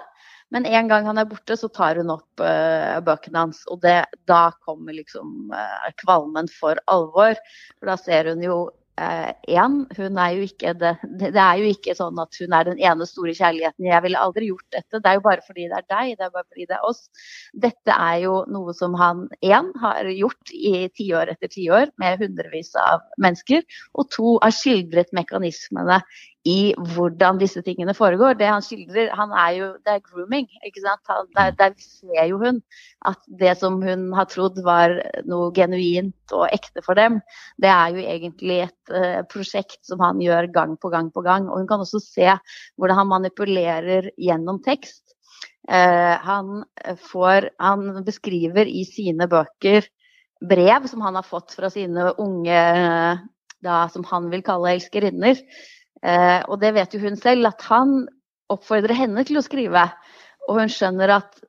Men 0.53 0.65
en 0.69 0.87
gang 0.87 1.05
han 1.07 1.17
er 1.17 1.27
borte, 1.29 1.57
så 1.57 1.69
tar 1.73 1.99
hun 2.01 2.13
opp 2.13 2.43
uh, 2.43 3.01
bøkene 3.05 3.45
hans. 3.47 3.63
Og 3.71 3.81
det, 3.83 3.97
da 4.29 4.47
kommer 4.65 4.95
liksom 4.95 5.53
uh, 5.53 5.91
kvalmen 6.03 6.49
for 6.51 6.79
alvor. 6.91 7.39
For 7.79 7.91
da 7.91 7.99
ser 8.01 8.33
hun 8.33 8.43
jo 8.45 8.65
Én, 8.95 9.73
uh, 9.83 9.97
hun 9.97 10.19
er 10.23 10.37
jo 10.37 10.43
ikke 10.47 10.71
det, 10.79 10.93
det 11.19 11.33
er 11.35 11.57
jo 11.59 11.65
ikke 11.67 11.97
sånn 11.97 12.15
at 12.21 12.37
hun 12.39 12.53
er 12.55 12.69
den 12.69 12.77
ene 12.79 13.03
store 13.09 13.33
kjærligheten. 13.35 13.89
Jeg 13.89 14.03
ville 14.05 14.21
aldri 14.23 14.47
gjort 14.47 14.69
dette. 14.71 15.01
Det 15.01 15.09
er 15.11 15.17
jo 15.17 15.23
bare 15.25 15.43
fordi 15.43 15.65
det 15.67 15.81
er 15.81 15.89
deg, 15.91 16.13
det 16.15 16.23
er 16.23 16.31
bare 16.31 16.47
fordi 16.47 16.67
det 16.69 16.77
er 16.77 16.85
oss. 16.87 17.01
Dette 17.65 17.97
er 18.05 18.21
jo 18.23 18.37
noe 18.55 18.75
som 18.77 18.95
han 18.95 19.25
én 19.43 19.73
har 19.81 20.07
gjort 20.15 20.53
i 20.55 20.85
tiår 20.95 21.33
etter 21.33 21.51
tiår 21.51 21.91
med 21.99 22.23
hundrevis 22.23 22.71
av 22.79 23.03
mennesker. 23.19 23.67
Og 23.99 24.07
to 24.15 24.37
har 24.37 24.55
skildret 24.55 25.11
mekanismene 25.17 25.99
i 26.45 26.75
hvordan 26.93 27.39
disse 27.41 27.61
tingene 27.65 27.95
foregår. 27.97 28.35
Det 28.37 28.47
han 28.47 28.61
skildrer, 28.61 29.09
han 29.17 29.31
er 29.33 29.53
jo, 29.57 29.69
det 29.81 29.95
er 29.95 30.03
grooming. 30.05 30.45
ikke 30.67 30.83
sant? 30.83 31.01
Han, 31.09 31.29
der, 31.33 31.55
der, 31.57 31.73
ser 31.81 32.27
jo 32.29 32.37
hun 32.41 32.61
at 33.09 33.19
det 33.41 33.55
som 33.57 33.79
hun 33.81 34.11
har 34.13 34.29
trodd 34.29 34.59
var 34.65 34.93
noe 35.25 35.49
genuint 35.57 36.35
og 36.37 36.45
ekte 36.53 36.85
for 36.85 36.97
dem, 36.97 37.17
det 37.61 37.71
er 37.73 37.95
jo 37.95 38.05
egentlig 38.05 38.59
et 38.67 38.93
uh, 38.93 39.25
prosjekt 39.31 39.81
som 39.89 40.03
han 40.05 40.21
gjør 40.21 40.51
gang 40.53 40.77
på 40.77 40.93
gang 40.93 41.09
på 41.13 41.25
gang. 41.25 41.49
Og 41.49 41.63
hun 41.63 41.69
kan 41.69 41.81
også 41.81 42.03
se 42.03 42.29
hvordan 42.29 43.01
han 43.01 43.13
manipulerer 43.15 44.11
gjennom 44.13 44.61
tekst. 44.65 45.01
Uh, 45.65 46.13
han, 46.21 46.59
får, 47.09 47.49
han 47.57 48.03
beskriver 48.05 48.69
i 48.69 48.85
sine 48.85 49.25
bøker 49.31 49.89
brev 50.45 50.85
som 50.91 51.01
han 51.01 51.17
har 51.17 51.25
fått 51.25 51.55
fra 51.57 51.71
sine 51.73 52.11
unge, 52.21 52.59
da, 53.65 53.77
som 53.89 54.05
han 54.11 54.29
vil 54.29 54.45
kalle 54.45 54.75
elskerinner 54.75 55.41
Eh, 55.41 55.84
og 56.03 56.59
det 56.61 56.73
vet 56.75 56.93
jo 56.93 56.99
hun 57.01 57.15
selv, 57.17 57.47
at 57.49 57.63
han 57.65 58.03
oppfordrer 58.51 58.97
henne 58.97 59.23
til 59.25 59.39
å 59.39 59.43
skrive. 59.45 59.87
Og 60.49 60.59
hun 60.59 60.71
skjønner 60.71 61.13
at 61.15 61.39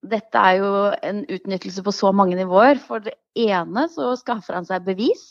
dette 0.00 0.40
er 0.40 0.60
jo 0.60 0.70
en 1.04 1.20
utnyttelse 1.28 1.84
på 1.84 1.92
så 1.94 2.12
mange 2.16 2.38
nivåer. 2.38 2.80
For 2.82 3.04
det 3.04 3.16
ene 3.38 3.86
så 3.92 4.14
skaffer 4.20 4.56
han 4.56 4.68
seg 4.68 4.86
bevis 4.86 5.24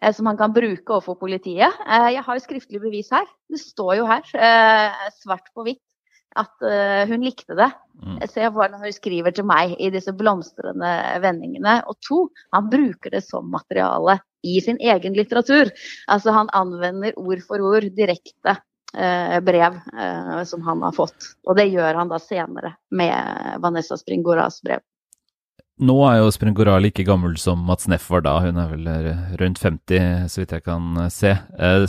eh, 0.00 0.12
som 0.14 0.28
han 0.30 0.40
kan 0.40 0.54
bruke 0.54 0.96
overfor 0.96 1.18
politiet. 1.20 1.70
Eh, 1.86 2.10
jeg 2.16 2.26
har 2.26 2.38
jo 2.38 2.44
skriftlig 2.44 2.82
bevis 2.82 3.12
her. 3.14 3.28
Det 3.50 3.62
står 3.62 3.96
jo 4.00 4.10
her, 4.10 4.26
eh, 4.34 5.08
svart 5.22 5.48
på 5.54 5.66
hvitt, 5.68 5.84
at 6.32 6.64
hun 7.10 7.20
likte 7.20 7.52
det. 7.52 7.68
jeg 8.22 8.30
Se 8.32 8.46
hvordan 8.48 8.80
hun 8.80 8.92
skriver 8.96 9.34
til 9.36 9.44
meg 9.44 9.74
i 9.76 9.90
disse 9.92 10.14
blomstrende 10.16 10.92
vendingene. 11.20 11.82
Og 11.84 11.98
to, 12.00 12.20
han 12.56 12.70
bruker 12.72 13.12
det 13.12 13.20
som 13.26 13.50
materiale 13.52 14.16
i 14.42 14.60
sin 14.60 14.80
egen 14.80 15.16
litteratur. 15.18 15.72
Altså 16.10 16.34
han 16.34 16.50
anvender 16.52 17.16
ord 17.18 17.42
for 17.46 17.62
ord 17.62 17.88
direkte 17.96 18.56
eh, 18.96 19.38
brev 19.44 19.78
eh, 19.98 20.42
som 20.48 20.64
han 20.66 20.82
har 20.86 20.96
fått. 20.96 21.34
Og 21.46 21.58
det 21.58 21.70
gjør 21.72 22.00
han 22.02 22.10
da 22.12 22.20
senere 22.22 22.76
med 22.90 23.60
Vanessa 23.62 23.98
Springoras 24.00 24.62
brev. 24.64 24.84
Nå 25.82 25.96
er 26.06 26.20
jo 26.20 26.30
Springora 26.30 26.76
like 26.78 27.02
gammel 27.02 27.34
som 27.40 27.62
Mats 27.66 27.88
Neff 27.90 28.04
var 28.12 28.22
da, 28.22 28.36
hun 28.44 28.58
er 28.60 28.68
vel 28.70 28.90
rundt 29.40 29.58
50 29.58 30.28
så 30.30 30.42
vidt 30.42 30.52
jeg 30.54 30.62
kan 30.68 31.08
se. 31.10 31.32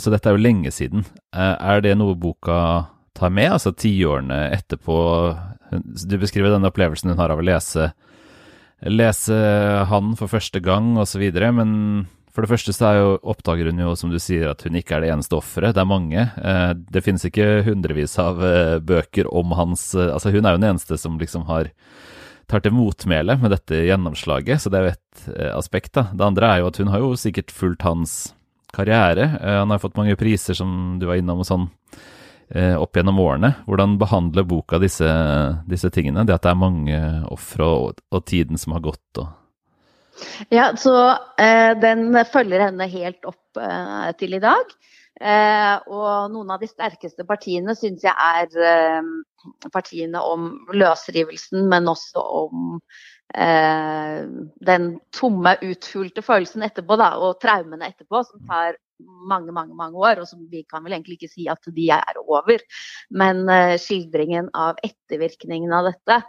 Så 0.00 0.10
dette 0.10 0.30
er 0.30 0.34
jo 0.34 0.42
lenge 0.42 0.72
siden. 0.74 1.04
Er 1.30 1.84
det 1.84 1.92
noe 2.00 2.16
boka 2.18 2.56
tar 3.14 3.30
med, 3.30 3.52
altså 3.52 3.72
tiårene 3.72 4.48
etterpå. 4.54 4.96
Du 6.08 6.16
beskriver 6.18 6.52
denne 6.52 6.70
opplevelsen 6.70 7.12
hun 7.12 7.22
har 7.22 7.32
av 7.32 7.40
å 7.40 7.46
lese, 7.46 7.92
lese 8.90 9.38
han 9.90 10.14
for 10.18 10.30
første 10.30 10.60
gang 10.64 10.94
osv., 11.00 11.22
men 11.54 11.70
for 12.34 12.42
det 12.42 12.50
første 12.50 12.72
så 12.74 12.90
jo, 12.96 13.10
oppdager 13.30 13.68
hun 13.70 13.78
jo, 13.78 13.92
som 13.94 14.10
du 14.10 14.18
sier, 14.18 14.48
at 14.50 14.64
hun 14.66 14.74
ikke 14.74 14.96
er 14.96 15.04
det 15.04 15.12
eneste 15.14 15.36
offeret. 15.38 15.76
Det 15.76 15.82
er 15.84 15.86
mange. 15.86 16.24
Eh, 16.34 16.72
det 16.74 17.04
finnes 17.06 17.22
ikke 17.28 17.62
hundrevis 17.68 18.16
av 18.18 18.42
eh, 18.42 18.78
bøker 18.82 19.30
om 19.30 19.54
hans 19.54 19.92
eh, 19.94 20.10
Altså, 20.10 20.32
hun 20.34 20.42
er 20.42 20.56
jo 20.56 20.58
den 20.58 20.72
eneste 20.72 20.98
som 20.98 21.20
liksom 21.20 21.46
har 21.46 21.70
tar 22.50 22.60
til 22.60 22.74
motmæle 22.76 23.38
med 23.40 23.54
dette 23.54 23.78
gjennomslaget, 23.86 24.60
så 24.60 24.68
det 24.68 24.76
er 24.76 24.82
jo 24.84 24.90
et 24.92 25.20
aspekt. 25.54 25.94
da. 25.96 26.10
Det 26.12 26.26
andre 26.26 26.50
er 26.50 26.58
jo 26.60 26.66
at 26.68 26.80
hun 26.82 26.90
har 26.92 27.00
jo 27.00 27.14
sikkert 27.16 27.54
fulgt 27.54 27.86
hans 27.86 28.34
karriere. 28.74 29.30
Han 29.40 29.72
har 29.72 29.80
fått 29.80 29.96
mange 29.96 30.18
priser, 30.20 30.58
som 30.58 30.98
du 31.00 31.06
var 31.08 31.16
innom, 31.16 31.40
og 31.40 31.48
sånn. 31.48 31.64
Opp 32.76 32.98
gjennom 33.00 33.22
årene. 33.24 33.54
Hvordan 33.64 33.96
behandler 33.96 34.44
boka 34.44 34.76
disse, 34.82 35.08
disse 35.64 35.88
tingene? 35.94 36.26
Det 36.28 36.36
at 36.36 36.44
det 36.44 36.52
er 36.52 36.60
mange 36.60 37.00
ofre 37.32 37.64
og, 37.64 38.04
og, 38.12 38.26
tiden 38.28 38.60
som 38.60 38.76
har 38.76 38.84
gått 38.84 39.22
og 39.24 39.32
Ja, 40.52 40.70
så 40.78 40.94
eh, 41.40 41.72
den 41.80 42.12
følger 42.30 42.68
henne 42.68 42.88
helt 42.90 43.26
opp 43.28 43.60
eh, 43.60 44.10
til 44.20 44.36
i 44.38 44.42
dag. 44.42 44.74
Eh, 45.14 45.74
og 45.94 46.32
noen 46.34 46.50
av 46.50 46.62
de 46.62 46.66
sterkeste 46.66 47.22
partiene 47.28 47.76
syns 47.78 48.02
jeg 48.02 48.14
er 48.14 48.56
eh, 48.58 49.10
partiene 49.74 50.22
om 50.26 50.48
løsrivelsen, 50.74 51.68
men 51.70 51.90
også 51.90 52.24
om 52.42 52.80
eh, 53.34 54.24
den 54.70 54.88
tomme, 55.14 55.54
uthulte 55.62 56.24
følelsen 56.24 56.66
etterpå, 56.66 56.98
da, 56.98 57.12
og 57.22 57.38
traumene 57.42 57.92
etterpå, 57.92 58.24
som 58.26 58.42
tar 58.50 58.78
mange, 59.02 59.52
mange 59.52 59.74
mange 59.76 59.98
år, 59.98 60.22
og 60.22 60.28
som 60.30 60.42
vi 60.50 60.62
kan 60.70 60.84
vel 60.84 60.96
egentlig 60.96 61.18
ikke 61.18 61.32
si 61.32 61.48
at 61.50 61.70
de 61.76 61.88
er 61.94 62.20
over. 62.24 62.62
Men 63.10 63.44
uh, 63.50 63.76
skildringen 63.80 64.50
av 64.54 64.80
ettervirkningen 64.86 65.74
av 65.74 65.90
dette, 65.90 66.20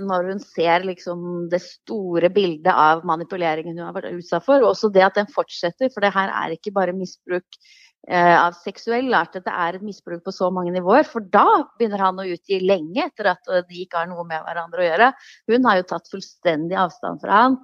når 0.00 0.30
hun 0.30 0.40
ser 0.40 0.86
liksom 0.88 1.48
det 1.52 1.60
store 1.64 2.30
bildet 2.32 2.72
av 2.72 3.04
manipuleringen 3.08 3.76
hun 3.76 3.88
har 3.88 3.96
vært 3.98 4.14
utsatt 4.16 4.46
for, 4.46 4.62
og 4.62 4.72
også 4.72 4.92
det 4.94 5.04
at 5.04 5.18
den 5.20 5.30
fortsetter, 5.32 5.92
for 5.92 6.04
det 6.04 6.14
her 6.14 6.32
er 6.32 6.56
ikke 6.56 6.74
bare 6.76 6.96
misbruk 6.96 7.60
Eh, 7.60 7.91
av 8.10 8.56
seksuell 8.64 9.14
art, 9.14 9.36
at 9.38 9.44
det 9.46 9.52
er 9.54 9.76
et 9.78 9.84
misbruk 9.86 10.24
på 10.24 10.34
så 10.34 10.48
mange 10.54 10.72
nivåer. 10.74 11.06
For 11.06 11.22
da 11.22 11.62
begynner 11.78 12.02
han 12.02 12.18
å 12.18 12.26
utgi 12.26 12.58
lenge 12.62 13.04
etter 13.06 13.30
at 13.30 13.50
eh, 13.50 13.62
de 13.68 13.84
ikke 13.84 14.00
har 14.00 14.10
noe 14.10 14.24
med 14.26 14.42
hverandre 14.42 14.82
å 14.82 14.86
gjøre. 14.88 15.10
Hun 15.52 15.68
har 15.68 15.78
jo 15.78 15.88
tatt 15.92 16.10
fullstendig 16.10 16.78
avstand 16.82 17.22
fra 17.22 17.42
han. 17.44 17.58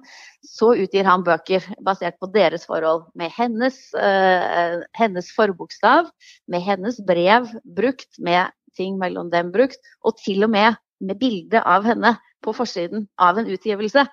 Så 0.47 0.71
utgir 0.79 1.07
han 1.09 1.25
bøker 1.27 1.65
basert 1.83 2.19
på 2.23 2.31
deres 2.31 2.63
forhold, 2.69 3.09
med 3.19 3.33
hennes, 3.35 3.81
uh, 3.99 4.79
hennes 4.95 5.31
forbokstav, 5.35 6.07
med 6.47 6.63
hennes 6.63 7.01
brev 7.03 7.49
brukt, 7.67 8.07
med 8.23 8.55
ting 8.79 8.95
mellom 9.01 9.33
dem 9.33 9.51
brukt, 9.51 9.83
og 10.07 10.15
til 10.23 10.47
og 10.47 10.53
med 10.55 10.79
med 10.99 11.19
bilde 11.19 11.61
av 11.63 11.85
henne 11.87 12.15
på 12.43 12.53
forsiden 12.55 13.07
av 13.19 13.39
en 13.39 13.47
utgivelse. 13.51 14.05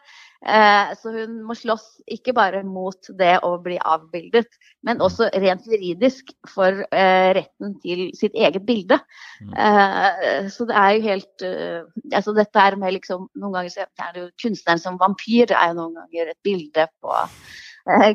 Eh, 0.44 0.92
så 1.00 1.12
hun 1.14 1.38
må 1.46 1.56
slåss 1.56 1.84
ikke 2.12 2.34
bare 2.36 2.60
mot 2.66 3.08
det 3.18 3.38
å 3.46 3.54
bli 3.62 3.78
avbildet, 3.80 4.58
men 4.86 5.00
også 5.04 5.30
rent 5.34 5.66
juridisk 5.66 6.32
for 6.52 6.84
eh, 6.90 7.28
retten 7.38 7.76
til 7.82 8.08
sitt 8.16 8.36
eget 8.36 8.66
bilde. 8.68 8.98
Mm. 9.40 9.54
Eh, 9.66 10.48
så 10.52 10.68
det 10.68 10.76
er 10.76 10.96
jo 10.96 11.04
helt 11.06 11.46
altså 11.46 12.32
Dette 12.36 12.62
er 12.62 12.76
med 12.80 12.94
liksom 12.94 13.26
Noen 13.36 13.54
ganger 13.54 13.72
så 13.72 13.84
er 13.84 14.12
det 14.14 14.22
jo 14.22 14.28
kunstneren 14.40 14.80
som 14.80 14.98
vampyr 15.00 15.52
er 15.52 15.70
jo 15.70 15.76
noen 15.78 15.96
ganger 15.98 16.32
et 16.32 16.38
bilde 16.46 16.86
på 17.02 17.16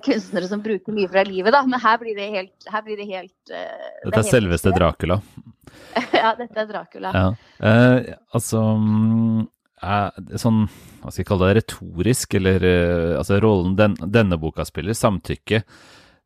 kunstnere 0.03 0.49
som 0.51 0.59
bruker 0.63 0.91
mye 0.91 1.07
fra 1.07 1.21
livet, 1.23 1.53
da. 1.55 1.61
Men 1.63 1.79
her 1.79 1.99
blir 2.01 2.17
det 2.17 2.25
helt, 2.33 2.65
her 2.67 2.81
blir 2.83 2.97
det 2.99 3.07
helt 3.07 3.53
Dette 3.53 4.19
er, 4.19 4.27
selveste 4.27 4.73
Dracula? 4.75 5.21
ja, 6.21 6.33
dette 6.37 6.59
er 6.59 6.67
Dracula. 6.69 7.13
Ja. 7.15 7.27
Eh, 7.63 8.13
altså 8.35 8.61
mm, 8.77 9.45
Sånn, 9.81 10.67
hva 11.01 11.09
skal 11.09 11.23
jeg 11.23 11.27
kalle 11.31 11.47
det, 11.50 11.61
retorisk, 11.61 12.35
eller 12.38 12.65
eh, 12.69 13.15
altså 13.17 13.39
rollen 13.41 13.73
den, 13.79 13.95
denne 14.13 14.38
boka 14.41 14.65
spiller, 14.67 14.93
samtykke. 14.97 15.63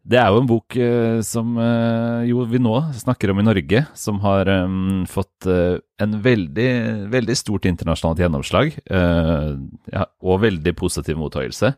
Det 0.05 0.19
er 0.21 0.27
jo 0.29 0.41
en 0.41 0.49
bok 0.49 0.75
eh, 0.77 1.21
som 1.25 1.55
eh, 1.57 2.27
jo 2.29 2.43
vi 2.51 2.59
nå 2.61 2.73
snakker 2.99 3.31
om 3.31 3.39
i 3.41 3.45
Norge, 3.47 3.85
som 3.97 4.19
har 4.25 4.51
um, 4.51 5.05
fått 5.09 5.47
uh, 5.49 5.79
en 6.03 6.19
veldig, 6.21 6.67
veldig 7.13 7.37
stort 7.39 7.65
internasjonalt 7.65 8.21
gjennomslag, 8.21 8.75
uh, 8.91 9.55
ja, 9.89 10.03
og 10.21 10.43
veldig 10.43 10.75
positiv 10.77 11.17
mottakelse. 11.17 11.73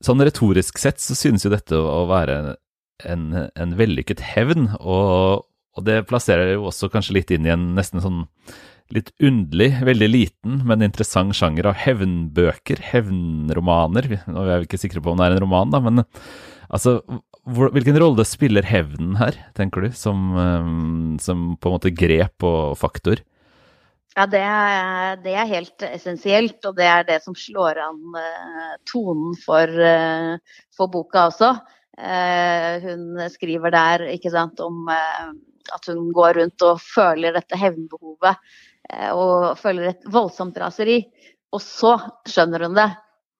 Sånn 0.00 0.24
retorisk 0.24 0.80
sett 0.80 1.02
så 1.02 1.18
synes 1.18 1.44
jo 1.44 1.52
dette 1.52 1.76
å 1.76 2.06
være 2.08 2.56
en, 3.04 3.28
en 3.52 3.76
vellykket 3.76 4.22
hevn, 4.32 4.70
og, 4.78 5.44
og 5.74 5.84
det 5.84 6.04
plasserer 6.08 6.54
jo 6.54 6.70
også 6.70 6.88
kanskje 6.94 7.18
litt 7.18 7.34
inn 7.34 7.50
i 7.50 7.52
en 7.52 7.72
nesten 7.76 8.00
sånn 8.04 8.22
litt 8.94 9.10
underlig, 9.20 9.72
veldig 9.84 10.08
liten, 10.08 10.60
men 10.68 10.84
interessant 10.84 11.36
sjanger 11.36 11.68
av 11.70 11.78
hevnbøker, 11.82 12.80
hevnromaner. 12.92 14.08
Nå 14.30 14.44
er 14.44 14.62
vi 14.62 14.68
ikke 14.68 14.80
sikre 14.80 15.02
på 15.04 15.12
om 15.12 15.20
det 15.20 15.28
er 15.28 15.36
en 15.36 15.42
roman, 15.44 15.74
da, 15.74 15.82
men 15.84 16.04
altså 16.68 17.00
Hvilken 17.48 17.96
rolle 17.96 18.26
spiller 18.28 18.66
hevnen 18.68 19.14
her, 19.16 19.38
tenker 19.56 19.86
du, 19.86 19.92
som, 19.96 20.34
um, 20.36 21.14
som 21.16 21.54
på 21.56 21.70
en 21.70 21.74
måte 21.78 21.92
grep 21.96 22.44
og 22.44 22.74
faktor? 22.76 23.22
Ja, 24.12 24.26
det 24.28 24.42
er, 24.44 25.16
det 25.22 25.32
er, 25.32 25.48
helt 25.48 25.84
essensielt, 25.86 26.58
og 26.68 26.76
det 26.76 26.84
er 26.84 27.06
det 27.08 27.16
som 27.24 27.32
slår 27.38 27.80
an 27.86 28.02
uh, 28.12 28.74
tonen 28.90 29.32
for, 29.40 29.64
uh, 29.64 30.60
for, 30.76 30.92
boka 30.92 31.30
også. 31.30 31.54
Hun 31.98 33.16
skriver 33.32 33.72
der 33.74 34.04
sant, 34.30 34.60
om 34.62 34.84
at 34.86 35.88
hun 35.90 36.12
går 36.14 36.36
rundt 36.38 36.62
og 36.62 36.78
føler 36.78 37.34
dette 37.34 37.58
hevnbehovet 37.58 38.36
og 39.12 39.58
føler 39.60 39.90
et 39.90 40.06
voldsomt 40.08 40.56
raseri. 40.60 41.02
Og 41.52 41.60
så 41.64 41.94
skjønner 42.28 42.66
hun 42.66 42.76
det. 42.76 42.88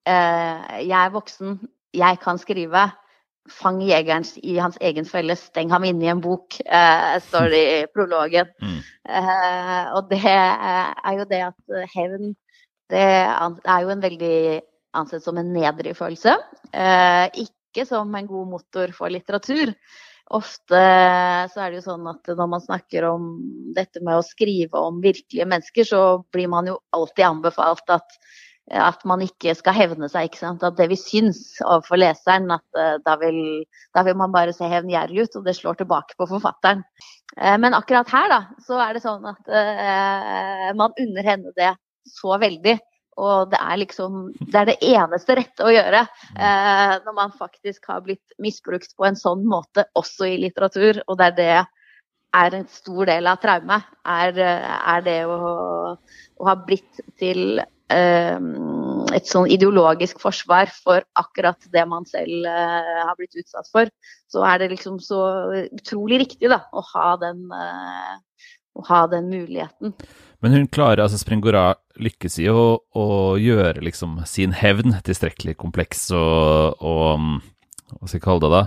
Jeg 0.08 0.96
er 0.98 1.12
voksen, 1.12 1.58
jeg 1.96 2.18
kan 2.22 2.40
skrive. 2.40 2.88
Fang 3.48 3.78
jegeren 3.80 4.26
i 4.44 4.58
hans 4.60 4.76
egen 4.84 5.06
felle, 5.08 5.36
steng 5.40 5.70
ham 5.72 5.86
inne 5.88 6.04
i 6.04 6.10
en 6.12 6.20
bok, 6.20 6.58
eh, 6.60 7.14
står 7.30 7.46
det 7.48 7.62
i 7.64 7.86
prologen. 7.96 8.50
Mm. 8.60 8.82
Eh, 9.08 9.86
og 9.96 10.10
det 10.10 10.20
er 10.28 11.14
jo 11.16 11.24
det 11.30 11.40
at 11.46 11.78
hevn 11.94 12.34
det 12.88 13.04
er 13.04 13.84
jo 13.84 13.92
en 13.92 14.02
veldig 14.02 14.60
ansett 14.96 15.24
som 15.24 15.38
en 15.38 15.52
nedrig 15.52 15.94
følelse. 15.96 16.34
Eh, 16.72 17.26
ikke 17.44 17.84
som 17.88 18.14
en 18.16 18.28
god 18.28 18.48
motor 18.54 18.94
for 18.96 19.12
litteratur. 19.12 19.74
Ofte 20.36 20.80
så 21.48 21.62
er 21.62 21.70
det 21.70 21.78
jo 21.78 21.86
sånn 21.86 22.08
at 22.10 22.28
når 22.36 22.50
man 22.52 22.60
snakker 22.60 23.06
om 23.08 23.30
dette 23.76 24.02
med 24.04 24.18
å 24.18 24.26
skrive 24.26 24.82
om 24.90 24.98
virkelige 25.00 25.46
mennesker, 25.48 25.88
så 25.88 26.02
blir 26.34 26.50
man 26.52 26.68
jo 26.68 26.76
alltid 26.96 27.24
anbefalt 27.30 27.96
at 27.96 28.18
at 28.68 29.04
man 29.08 29.22
ikke 29.24 29.54
skal 29.56 29.76
hevne 29.76 30.08
seg. 30.10 30.28
ikke 30.28 30.40
sant? 30.40 30.64
At 30.66 30.76
det 30.78 30.88
vi 30.90 30.98
syns 31.00 31.40
overfor 31.64 32.00
leseren, 32.00 32.50
at 32.52 32.64
uh, 32.76 32.96
da, 33.04 33.16
vil, 33.20 33.40
da, 33.96 34.04
vil, 34.06 34.18
man 34.20 34.34
bare 34.34 34.52
se 34.56 34.68
hevngjerrig 34.68 35.24
ut, 35.24 35.38
og 35.40 35.46
det 35.46 35.56
slår 35.56 35.80
tilbake 35.80 36.18
på 36.18 36.28
forfatteren. 36.30 36.84
Uh, 37.38 37.56
men 37.60 37.76
akkurat 37.76 38.10
her 38.12 38.28
da, 38.32 38.40
så 38.66 38.80
er 38.84 38.96
det 38.96 39.04
sånn 39.04 39.24
at 39.30 39.48
uh, 39.48 40.68
man 40.78 40.96
unner 41.00 41.32
henne 41.32 41.54
det 41.56 41.72
så 42.08 42.36
veldig. 42.40 42.78
Og 43.18 43.48
det 43.50 43.58
er 43.58 43.80
liksom 43.80 44.28
det 44.38 44.60
er 44.60 44.68
det 44.70 44.76
eneste 44.92 45.34
rette 45.34 45.66
å 45.66 45.72
gjøre 45.74 46.04
når 47.02 47.14
man 47.16 47.32
faktisk 47.34 47.88
har 47.90 48.04
blitt 48.04 48.36
misbrukt 48.38 48.94
på 48.94 49.08
en 49.08 49.18
sånn 49.18 49.42
måte, 49.48 49.88
også 49.98 50.28
i 50.28 50.36
litteratur. 50.44 51.02
Og 51.08 51.18
det 51.18 51.32
er 51.32 51.36
det 51.38 51.56
er 52.36 52.54
en 52.58 52.68
stor 52.70 53.08
del 53.08 53.28
av 53.30 53.40
traumet. 53.42 53.88
Er, 54.06 54.38
er 54.38 55.04
det 55.06 55.18
å, 55.26 55.38
å 55.96 56.48
ha 56.48 56.54
blitt 56.60 57.00
til 57.20 57.60
eh, 57.62 58.38
et 59.16 59.28
sånn 59.28 59.48
ideologisk 59.50 60.20
forsvar 60.22 60.70
for 60.74 61.04
akkurat 61.18 61.68
det 61.72 61.84
man 61.88 62.06
selv 62.08 62.48
eh, 62.48 63.00
har 63.00 63.16
blitt 63.18 63.38
utsatt 63.40 63.68
for, 63.72 63.90
så 64.30 64.44
er 64.48 64.62
det 64.62 64.72
liksom 64.74 64.98
så 65.02 65.22
utrolig 65.64 66.22
riktig 66.26 66.52
da, 66.52 66.62
å 66.72 66.84
ha 66.92 67.14
den, 67.22 67.46
uh, 67.48 68.18
å 68.78 68.86
ha 68.88 69.04
den 69.10 69.28
muligheten. 69.32 69.94
Men 70.38 70.54
hun 70.54 70.68
klarer, 70.70 71.02
altså 71.02 71.18
Springora 71.18 71.72
lykkes 71.98 72.38
i 72.44 72.46
å, 72.50 72.78
å 72.78 73.06
gjøre 73.42 73.82
liksom 73.82 74.20
sin 74.30 74.54
hevn 74.54 75.00
tilstrekkelig 75.06 75.56
kompleks 75.58 76.08
og, 76.14 76.78
og 76.78 77.40
hva 77.96 78.06
skal 78.06 78.20
jeg 78.20 78.24
kalle 78.24 78.44
det 78.44 78.52
da? 78.54 78.62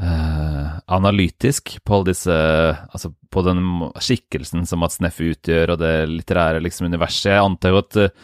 Uh, 0.00 0.78
analytisk 0.86 1.74
på 1.84 1.96
alle 1.96 2.12
disse 2.12 2.32
Altså 2.32 3.10
på 3.10 3.42
den 3.44 3.58
skikkelsen 4.00 4.62
som 4.66 4.80
Mats 4.80 5.00
Neffe 5.02 5.26
utgjør, 5.34 5.74
og 5.74 5.80
det 5.82 5.92
litterære 6.08 6.62
liksom 6.62 6.88
universet. 6.88 7.34
Jeg 7.34 7.42
antar 7.42 7.74
jo 7.74 7.80
at 7.82 7.98
uh, 7.98 8.14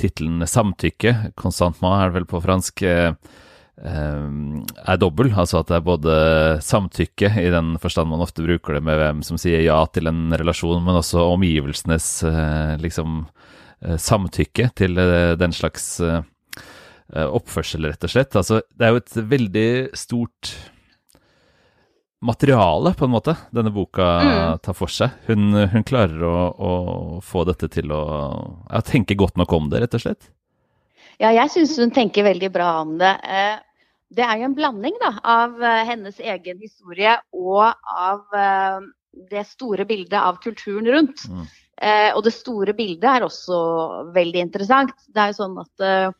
tittelen 0.00 0.44
'Samtykke', 0.44 1.34
'Constantement' 1.36 1.96
er 1.98 2.12
det 2.12 2.16
vel 2.18 2.28
på 2.30 2.40
fransk, 2.44 2.84
uh, 2.86 3.12
er 3.78 4.98
dobbel. 5.02 5.32
Altså 5.34 5.60
at 5.60 5.70
det 5.70 5.78
er 5.78 5.86
både 5.86 6.18
samtykke, 6.64 7.32
i 7.42 7.50
den 7.52 7.74
forstand 7.82 8.10
man 8.10 8.22
ofte 8.24 8.44
bruker 8.44 8.78
det 8.78 8.84
med 8.86 9.00
hvem 9.00 9.24
som 9.26 9.40
sier 9.40 9.64
ja 9.64 9.80
til 9.90 10.10
en 10.10 10.28
relasjon, 10.34 10.82
men 10.84 11.00
også 11.00 11.24
omgivelsenes 11.32 12.10
liksom 12.82 13.24
samtykke 14.00 14.70
til 14.78 14.94
den 15.40 15.52
slags 15.52 15.98
oppførsel, 17.14 17.90
rett 17.90 18.06
og 18.06 18.14
slett. 18.14 18.38
Altså, 18.38 18.62
det 18.72 18.86
er 18.86 18.94
jo 18.94 19.02
et 19.02 19.18
veldig 19.34 19.68
stort 19.98 20.54
materiale, 22.24 22.94
på 22.96 23.04
en 23.04 23.12
måte, 23.12 23.34
denne 23.52 23.72
boka 23.74 24.06
mm. 24.24 24.62
tar 24.64 24.76
for 24.76 24.92
seg. 24.92 25.12
Hun, 25.28 25.52
hun 25.52 25.84
klarer 25.86 26.24
å, 26.24 26.36
å, 26.56 26.72
få 27.24 27.44
dette 27.48 27.68
til 27.72 27.92
å 27.92 28.04
ja, 28.70 28.80
tenke 28.86 29.16
godt 29.18 29.36
nok 29.40 29.52
om 29.56 29.68
det, 29.72 29.84
rett 29.84 29.98
og 29.98 30.04
slett. 30.06 30.30
Ja, 31.22 31.30
jeg 31.34 31.50
syns 31.52 31.76
hun 31.78 31.92
tenker 31.94 32.26
veldig 32.26 32.50
bra 32.54 32.70
om 32.82 32.96
det. 33.00 33.12
Eh, 33.22 33.58
det 34.14 34.24
er 34.26 34.40
jo 34.40 34.48
en 34.48 34.56
blanding 34.56 34.96
da, 35.02 35.12
av 35.22 35.62
eh, 35.62 35.82
hennes 35.88 36.18
egen 36.20 36.60
historie 36.62 37.16
og 37.34 37.64
av 37.90 38.38
eh, 38.38 38.88
det 39.30 39.46
store 39.48 39.86
bildet 39.88 40.18
av 40.20 40.40
kulturen 40.42 40.90
rundt. 40.90 41.28
Mm. 41.30 41.44
Og 42.14 42.20
det 42.22 42.30
store 42.30 42.70
bildet 42.78 43.04
er 43.10 43.24
også 43.26 43.56
veldig 44.14 44.40
interessant. 44.44 44.92
Det 45.10 45.20
er 45.20 45.32
jo 45.32 45.36
sånn 45.40 45.56
at 45.58 46.14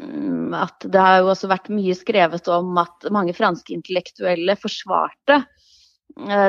Mm, 0.00 0.54
at 0.56 0.86
det 0.88 1.00
har 1.00 1.20
jo 1.20 1.30
også 1.32 1.50
vært 1.50 1.68
mye 1.72 1.94
skrevet 1.96 2.48
om 2.52 2.78
at 2.80 3.08
mange 3.12 3.34
franske 3.36 3.74
intellektuelle 3.74 4.56
forsvarte 4.60 5.42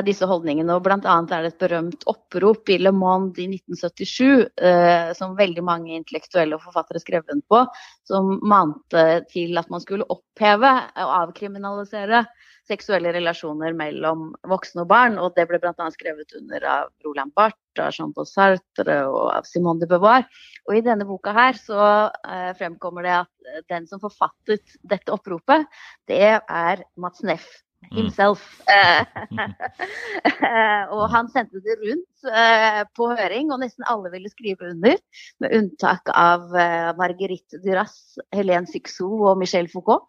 disse 0.06 0.26
holdningene. 0.28 0.76
og 0.76 0.84
Bl.a. 0.84 0.98
er 1.00 1.44
det 1.44 1.52
et 1.52 1.60
berømt 1.62 2.06
opprop 2.10 2.68
i 2.68 2.78
Le 2.78 2.92
Monde 2.94 3.42
i 3.42 3.48
1977 3.48 4.24
uh, 4.24 4.46
eh, 4.68 5.12
som 5.16 5.36
veldig 5.38 5.64
mange 5.64 5.94
intellektuelle 5.96 6.58
og 6.58 6.64
forfattere 6.66 7.02
skrev 7.02 7.24
den 7.30 7.42
på, 7.50 7.64
som 8.08 8.38
mante 8.42 9.24
til 9.32 9.58
at 9.60 9.70
man 9.72 9.82
skulle 9.84 10.08
oppheve 10.12 10.72
og 11.00 11.14
avkriminalisere 11.24 12.24
seksuelle 12.68 13.12
relasjoner 13.12 13.74
mellom 13.76 14.30
voksne 14.48 14.84
og 14.84 14.88
barn. 14.88 15.18
og 15.20 15.34
Det 15.36 15.46
ble 15.48 15.60
bl.a. 15.60 15.88
skrevet 15.92 16.32
under 16.38 16.64
av 16.68 16.88
Roland 17.04 17.34
Barth, 17.36 17.60
av 17.78 17.92
Jean-Paul 17.92 18.28
Sartre 18.28 18.98
og 19.10 19.34
av 19.34 19.48
Simone 19.48 19.82
de 19.82 19.90
Beauvoir. 19.90 20.24
Og 20.68 20.78
I 20.78 20.84
denne 20.84 21.06
boka 21.08 21.34
her 21.36 21.58
så 21.60 21.82
eh, 22.08 22.52
fremkommer 22.58 23.04
det 23.04 23.18
at 23.18 23.68
den 23.72 23.88
som 23.90 24.00
forfattet 24.02 24.78
dette 24.80 25.12
oppropet, 25.12 25.68
det 26.08 26.38
er 26.40 26.84
Mats 26.96 27.24
Neff. 27.26 27.46
Himself. 27.92 28.42
Mm. 28.68 29.52
og 30.96 31.04
han 31.12 31.28
sendte 31.32 31.62
det 31.64 31.76
rundt 31.82 32.28
uh, 32.30 32.82
på 32.96 33.10
høring, 33.12 33.52
og 33.52 33.62
nesten 33.64 33.86
alle 33.90 34.12
ville 34.14 34.32
skrive 34.32 34.72
under. 34.72 34.98
Med 35.44 35.56
unntak 35.58 36.10
av 36.14 36.48
uh, 36.54 36.90
Marguerite 36.98 37.60
Duras, 37.64 38.18
Helene 38.34 38.70
Sixou 38.70 39.26
og 39.28 39.38
Michel 39.42 39.70
Foucault. 39.72 40.08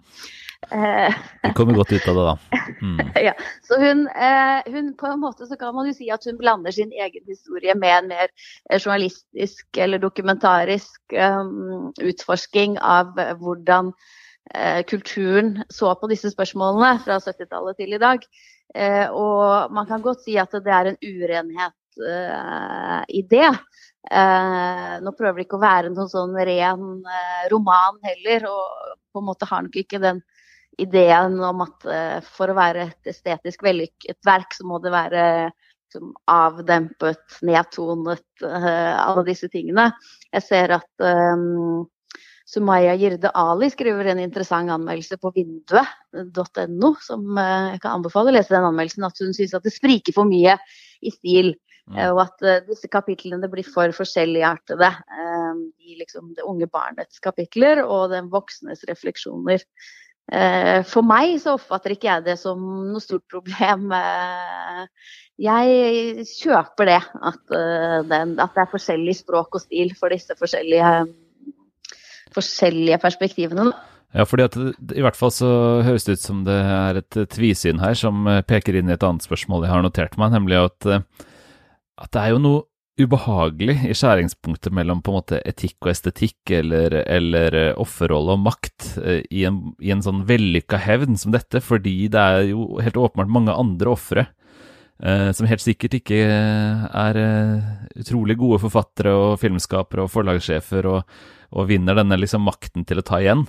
Vi 1.44 1.52
kommer 1.56 1.74
godt 1.74 1.92
ut 1.92 2.08
av 2.08 2.16
det, 2.16 2.26
da. 2.26 2.38
Mm. 2.82 2.98
ja. 3.16 3.34
Så 3.64 3.78
hun, 3.80 4.08
eh, 4.08 4.74
hun, 4.74 4.94
På 4.98 5.08
en 5.08 5.20
måte 5.20 5.46
så 5.48 5.56
kan 5.56 5.76
man 5.76 5.88
jo 5.88 5.94
si 5.94 6.10
at 6.12 6.26
hun 6.26 6.38
blander 6.38 6.72
sin 6.72 6.92
egen 6.92 7.24
historie 7.28 7.76
med 7.78 7.94
en 7.98 8.08
mer 8.10 8.28
eh, 8.72 8.80
journalistisk 8.80 9.78
eller 9.78 10.02
dokumentarisk 10.02 11.14
um, 11.14 11.94
utforsking 12.02 12.78
av 12.82 13.14
hvordan 13.40 13.94
eh, 13.94 14.25
kulturen 14.88 15.56
så 15.74 15.90
på 15.98 16.08
disse 16.12 16.30
spørsmålene 16.32 17.00
fra 17.02 17.18
70-tallet 17.24 17.80
til 17.80 17.96
i 17.98 18.00
dag. 18.02 18.22
Eh, 18.76 19.08
og 19.14 19.72
man 19.74 19.88
kan 19.88 20.04
godt 20.04 20.26
si 20.26 20.36
at 20.42 20.54
det 20.64 20.74
er 20.74 20.92
en 20.92 20.98
urenhet 21.00 22.00
uh, 22.04 23.02
i 23.08 23.22
det. 23.30 23.50
Nå 24.06 25.12
prøver 25.18 25.40
det 25.40 25.46
ikke 25.48 25.58
å 25.58 25.64
være 25.64 25.90
noen 25.90 26.10
sånn 26.12 26.36
ren 26.46 26.82
roman 27.50 27.96
heller, 28.06 28.44
og 28.52 29.00
på 29.10 29.22
en 29.22 29.26
måte 29.26 29.48
har 29.50 29.64
nok 29.66 29.80
ikke 29.82 29.98
den 30.04 30.20
ideen 30.78 31.40
om 31.42 31.64
at 31.66 31.88
for 32.36 32.52
å 32.52 32.58
være 32.58 32.84
et 32.92 33.10
estetisk 33.10 33.64
vellykket 33.66 34.20
verk, 34.28 34.54
så 34.54 34.68
må 34.70 34.78
det 34.84 34.92
være 34.94 35.24
liksom, 35.48 36.12
avdempet, 36.30 37.40
nedtonet, 37.50 38.46
alle 38.46 39.26
disse 39.26 39.50
tingene. 39.50 39.88
Jeg 40.30 40.46
ser 40.52 40.76
at 40.78 41.08
um, 41.34 41.88
Sumaya 42.46 42.94
Girde 43.00 43.32
Ali 43.34 43.72
skriver 43.74 44.12
en 44.12 44.22
interessant 44.22 44.70
anmeldelse 44.70 45.18
på 45.22 45.32
vinduet.no, 45.34 46.92
som 47.02 47.40
jeg 47.42 47.82
kan 47.82 47.98
anbefale 47.98 48.30
å 48.30 48.36
lese 48.36 48.54
den 48.54 48.68
anmeldelsen. 48.68 49.08
At 49.08 49.22
hun 49.24 49.34
syns 49.34 49.56
at 49.58 49.66
det 49.66 49.74
spriker 49.74 50.14
for 50.14 50.30
mye 50.30 50.58
i 51.02 51.14
stil. 51.14 51.56
Mm. 51.90 52.00
Og 52.14 52.22
at 52.24 52.46
disse 52.70 52.90
kapitlene 52.90 53.50
blir 53.50 53.66
for 53.66 53.90
forskjelligartede. 53.98 54.92
I 55.86 55.98
liksom 56.00 56.32
det 56.38 56.46
unge 56.46 56.70
barnets 56.70 57.22
kapitler 57.22 57.82
og 57.84 58.12
den 58.14 58.30
voksnes 58.34 58.86
refleksjoner. 58.90 59.66
Eh, 60.34 60.80
for 60.90 61.06
meg 61.06 61.36
så 61.38 61.54
oppfatter 61.54 61.94
ikke 61.94 62.08
jeg 62.10 62.26
det 62.26 62.36
som 62.42 62.62
noe 62.90 63.04
stort 63.04 63.26
problem. 63.30 63.92
Eh, 63.94 65.12
jeg 65.46 66.26
kjøper 66.32 66.90
det 66.90 66.98
eh, 66.98 67.28
at 67.30 67.44
det 67.52 68.64
er 68.64 68.72
forskjellig 68.72 69.18
språk 69.20 69.60
og 69.60 69.66
stil 69.68 69.94
for 70.00 70.14
disse 70.16 70.38
forskjellige, 70.40 70.96
forskjellige 72.36 73.00
perspektivene. 73.02 73.72
Ja, 74.16 74.24
fordi 74.28 74.46
at 74.46 74.56
I 74.96 75.04
hvert 75.04 75.18
fall 75.20 75.34
så 75.34 75.50
høres 75.84 76.06
det 76.08 76.20
ut 76.20 76.24
som 76.24 76.46
det 76.48 76.56
er 76.56 77.02
et 77.02 77.18
tvisyn 77.34 77.82
her 77.84 77.98
som 78.00 78.28
peker 78.48 78.78
inn 78.80 78.92
i 78.92 78.96
et 78.96 79.04
annet 79.04 79.26
spørsmål 79.26 79.66
jeg 79.66 79.74
har 79.74 79.84
notert 79.84 80.16
meg, 80.22 80.32
nemlig 80.38 80.62
at, 80.62 80.88
at 82.00 82.14
det 82.16 82.22
er 82.22 82.32
jo 82.32 82.40
noe 82.46 82.64
ubehagelig 82.96 83.76
i 83.90 83.96
skjæringspunktet 83.98 84.74
mellom 84.76 85.02
på 85.04 85.12
en 85.12 85.18
måte 85.18 85.42
etikk 85.48 85.84
og 85.84 85.92
estetikk, 85.92 86.38
eller, 86.62 86.96
eller 87.04 87.58
eh, 87.60 87.74
offerrolle 87.82 88.38
og 88.38 88.46
makt, 88.46 88.88
eh, 89.02 89.22
i 89.36 89.44
en, 89.50 89.60
i 89.84 89.92
en 89.92 90.04
sånn 90.06 90.24
vellykka 90.30 90.80
hevn 90.80 91.20
som 91.20 91.36
dette, 91.36 91.60
fordi 91.64 91.98
det 92.14 92.22
er 92.22 92.48
jo 92.54 92.80
helt 92.80 93.00
åpenbart 93.02 93.34
mange 93.36 93.56
andre 93.56 93.92
ofre. 93.92 94.28
Eh, 95.04 95.30
som 95.36 95.48
helt 95.50 95.60
sikkert 95.60 95.98
ikke 95.98 96.22
er 96.24 97.20
eh, 97.20 97.74
utrolig 98.00 98.38
gode 98.40 98.62
forfattere 98.64 99.12
og 99.12 99.42
filmskapere 99.42 100.06
og 100.06 100.14
forlagssjefer, 100.14 100.88
og, 100.88 101.18
og 101.56 101.70
vinner 101.72 101.98
denne 101.98 102.18
liksom 102.20 102.44
makten 102.46 102.86
til 102.88 103.00
å 103.00 103.06
ta 103.06 103.22
igjen. 103.24 103.46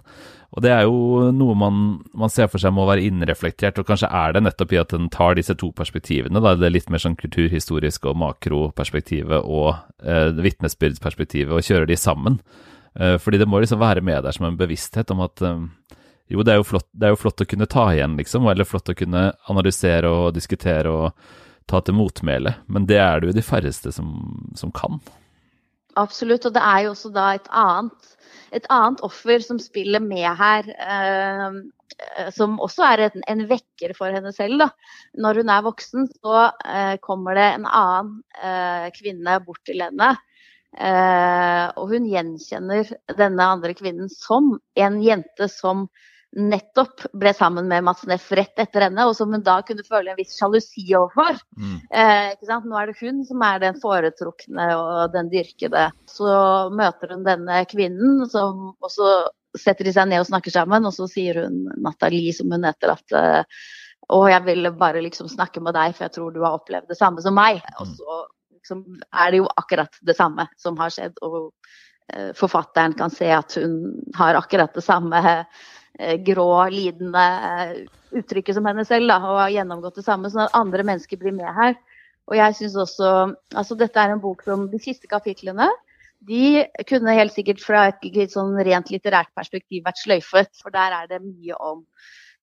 Og 0.54 0.62
det 0.62 0.70
er 0.72 0.84
jo 0.86 1.30
noe 1.34 1.56
man, 1.58 1.80
man, 2.16 2.30
ser 2.32 2.48
for 2.48 2.62
seg 2.62 2.74
må 2.76 2.86
være 2.88 3.04
innreflektert, 3.08 3.80
og 3.80 3.88
kanskje 3.88 4.10
er 4.14 4.36
det 4.36 4.44
nettopp 4.46 4.72
i 4.72 4.80
at 4.80 4.94
den 4.94 5.10
tar 5.12 5.34
disse 5.36 5.56
to 5.58 5.72
perspektivene, 5.76 6.40
da, 6.42 6.54
det 6.56 6.70
litt 6.72 6.92
mer 6.92 7.02
sånn 7.02 7.18
kulturhistoriske 7.18 8.08
og 8.12 8.20
makroperspektivet 8.22 9.42
og 9.42 9.74
eh, 10.06 10.30
vitnesbyrdsperspektivet, 10.46 11.52
og 11.52 11.66
kjører 11.66 11.90
de 11.90 11.98
sammen. 12.00 12.38
Eh, 12.94 13.16
fordi 13.20 13.42
det 13.42 13.50
må 13.50 13.60
liksom 13.60 13.82
være 13.82 14.04
med 14.06 14.22
der 14.24 14.36
som 14.36 14.46
en 14.48 14.60
bevissthet 14.60 15.10
om 15.12 15.24
at 15.26 15.42
eh, 15.44 15.66
jo, 16.32 16.46
det 16.46 16.54
er 16.54 16.62
jo, 16.62 16.68
flott, 16.70 16.88
det 16.94 17.08
er 17.08 17.14
jo 17.14 17.20
flott 17.20 17.42
å 17.42 17.48
kunne 17.50 17.68
ta 17.70 17.90
igjen, 17.94 18.16
liksom, 18.18 18.46
eller 18.50 18.66
flott 18.66 18.94
å 18.94 18.96
kunne 18.98 19.28
analysere 19.50 20.10
og 20.10 20.32
diskutere 20.38 20.94
og 20.94 21.28
ta 21.66 21.82
til 21.82 21.98
motmæle, 21.98 22.54
men 22.70 22.86
det 22.86 22.98
er 23.02 23.20
det 23.20 23.30
jo 23.30 23.36
de 23.36 23.44
færreste 23.44 23.92
som, 23.94 24.14
som 24.58 24.72
kan. 24.74 25.00
Absolutt, 25.96 26.46
og 26.48 26.54
det 26.56 26.62
er 26.62 26.84
jo 26.84 26.92
også 26.92 27.10
da 27.14 27.30
et 27.36 27.48
annet, 27.56 28.12
et 28.54 28.66
annet 28.72 29.00
offer 29.06 29.40
som 29.44 29.60
spiller 29.62 30.02
med 30.04 30.28
her. 30.38 30.68
Eh, 30.76 31.58
som 32.34 32.58
også 32.60 32.84
er 32.84 33.02
en, 33.06 33.22
en, 33.30 33.42
vekker 33.48 33.94
for 33.96 34.12
henne 34.12 34.32
selv. 34.36 34.60
Da. 34.60 34.68
Når 35.22 35.40
hun 35.40 35.52
er 35.52 35.64
voksen, 35.64 36.08
så 36.18 36.48
eh, 36.66 36.96
kommer 37.04 37.38
det 37.38 37.46
en 37.54 37.68
annen 37.70 38.18
eh, 38.42 38.88
kvinne 38.96 39.38
bort 39.46 39.62
til 39.68 39.80
henne. 39.84 40.12
Eh, 40.76 41.66
og 41.78 41.94
hun 41.94 42.08
gjenkjenner 42.10 42.90
denne 43.16 43.48
andre 43.54 43.72
kvinnen 43.76 44.10
som 44.12 44.56
en 44.76 45.00
jente 45.00 45.48
som 45.48 45.86
nettopp 46.36 47.06
ble 47.16 47.32
sammen 47.34 47.68
med 47.68 47.84
Mats 47.84 48.04
Neff 48.06 48.26
rett 48.36 48.58
etter 48.60 48.86
henne, 48.86 49.06
og 49.06 49.14
som 49.16 49.32
hun 49.32 49.44
da 49.44 49.60
kunne 49.64 49.86
føle 49.86 50.12
en 50.12 50.18
viss 50.18 50.34
sjalusi 50.36 50.84
overfor. 50.96 51.38
Mm. 51.56 51.78
Eh, 51.90 52.60
Nå 52.66 52.76
er 52.80 52.90
det 52.90 52.98
hun 53.00 53.22
som 53.28 53.44
er 53.46 53.62
den 53.62 53.80
foretrukne 53.80 54.68
og 54.76 55.14
den 55.14 55.30
dyrkede. 55.32 55.88
Så 56.10 56.28
møter 56.76 57.14
hun 57.14 57.24
denne 57.26 57.62
kvinnen, 57.70 58.26
som, 58.30 58.72
og 58.76 58.92
så 58.92 59.10
setter 59.56 59.88
de 59.88 59.94
seg 59.96 60.10
ned 60.10 60.24
og 60.24 60.28
snakker 60.28 60.52
sammen, 60.52 60.84
og 60.84 60.94
så 60.94 61.08
sier 61.10 61.46
hun 61.46 61.64
Nathalie, 61.80 62.34
som 62.36 62.52
hun 62.52 62.66
heter, 62.68 62.92
at 62.98 63.16
eh, 63.16 63.64
å, 64.12 64.20
jeg 64.30 64.44
ville 64.46 64.74
bare 64.76 65.02
liksom 65.02 65.30
snakke 65.32 65.62
med 65.64 65.74
deg, 65.78 65.96
for 65.96 66.06
jeg 66.06 66.16
tror 66.18 66.34
du 66.34 66.42
har 66.44 66.58
opplevd 66.58 66.92
det 66.92 66.98
samme 66.98 67.24
som 67.24 67.34
meg. 67.38 67.62
Og 67.80 67.88
mm. 67.88 67.96
så 67.98 68.20
liksom, 68.58 68.84
er 69.08 69.32
det 69.32 69.42
jo 69.42 69.48
akkurat 69.56 69.98
det 70.06 70.18
samme 70.18 70.46
som 70.60 70.78
har 70.82 70.92
skjedd. 70.94 71.16
og 71.26 71.50
eh, 72.12 72.30
Forfatteren 72.38 72.94
kan 72.98 73.10
se 73.14 73.32
at 73.34 73.56
hun 73.58 73.96
har 74.18 74.38
akkurat 74.38 74.76
det 74.76 74.84
samme 74.84 75.24
grå, 76.26 76.50
lidende 76.72 77.24
eh, 77.50 77.74
uttrykket 78.16 78.56
som 78.56 78.68
henne 78.68 78.84
selv, 78.88 79.08
da, 79.10 79.18
og 79.24 79.40
har 79.44 79.54
gjennomgått 79.54 80.00
det 80.00 80.06
samme, 80.06 80.30
sånn 80.32 80.46
at 80.46 80.58
andre 80.58 80.84
mennesker 80.86 81.20
blir 81.20 81.34
med 81.36 81.50
her. 81.56 81.76
Og 82.26 82.38
jeg 82.38 82.56
synes 82.58 82.76
også, 82.82 83.10
altså 83.54 83.76
Dette 83.78 84.02
er 84.02 84.14
en 84.14 84.22
bok 84.22 84.42
som 84.46 84.66
de 84.70 84.80
siste 84.82 85.08
kapitlene 85.10 85.68
de 86.26 86.64
kunne 86.88 87.14
helt 87.14 87.34
sikkert 87.36 87.60
fra 87.62 87.86
et 87.90 88.06
litt 88.08 88.32
sånn 88.34 88.56
rent 88.66 88.88
litterært 88.90 89.30
perspektiv 89.36 89.84
vært 89.86 90.00
sløyfet. 90.00 90.54
For 90.58 90.74
der 90.74 90.94
er 90.96 91.10
det 91.10 91.20
mye 91.22 91.58
om 91.60 91.82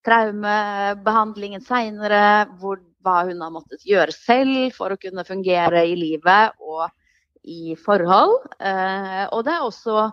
traumebehandlingen 0.07 1.63
seinere, 1.63 2.45
hva 2.59 3.17
hun 3.27 3.41
har 3.43 3.51
måttet 3.51 3.83
gjøre 3.87 4.15
selv 4.15 4.75
for 4.77 4.93
å 4.93 4.99
kunne 4.99 5.25
fungere 5.27 5.83
i 5.89 5.97
livet 5.99 6.59
og 6.63 6.85
i 7.43 7.75
forhold. 7.75 8.37
Eh, 8.59 9.25
og 9.33 9.43
det 9.43 9.55
er 9.55 9.65
også 9.65 10.07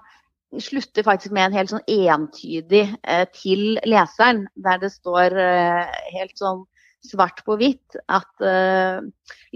slutter 0.58 1.06
faktisk 1.06 1.34
med 1.36 1.46
en 1.46 1.54
helt 1.54 1.70
sånn 1.70 1.86
entydig 1.86 2.82
eh, 3.06 3.26
til 3.36 3.78
leseren, 3.86 4.46
der 4.58 4.80
det 4.82 4.90
står 4.96 5.36
eh, 5.38 5.98
helt 6.16 6.34
sånn 6.40 6.64
svart 7.06 7.40
på 7.46 7.54
hvitt 7.56 7.96
at 8.12 8.44
eh, 8.44 8.98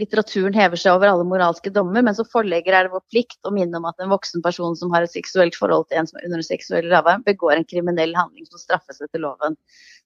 litteraturen 0.00 0.54
hever 0.56 0.80
seg 0.80 0.96
over 0.96 1.10
alle 1.10 1.26
moralske 1.28 1.72
dommer, 1.74 2.04
men 2.06 2.16
som 2.16 2.28
forlegger 2.30 2.76
er 2.76 2.86
det 2.86 2.94
vår 2.94 3.04
plikt 3.12 3.40
å 3.44 3.52
minne 3.52 3.76
om 3.80 3.88
at 3.90 4.00
en 4.00 4.12
voksen 4.12 4.44
person 4.44 4.78
som 4.78 4.94
har 4.94 5.04
et 5.04 5.12
seksuelt 5.12 5.58
forhold 5.58 5.90
til 5.90 6.00
en 6.00 6.08
som 6.08 6.20
er 6.20 6.28
under 6.30 6.46
seksuell 6.46 6.88
ravn, 6.92 7.26
begår 7.26 7.58
en 7.58 7.68
kriminell 7.68 8.14
handling 8.16 8.48
som 8.48 8.62
straffes 8.62 9.02
etter 9.04 9.22
loven. 9.22 9.58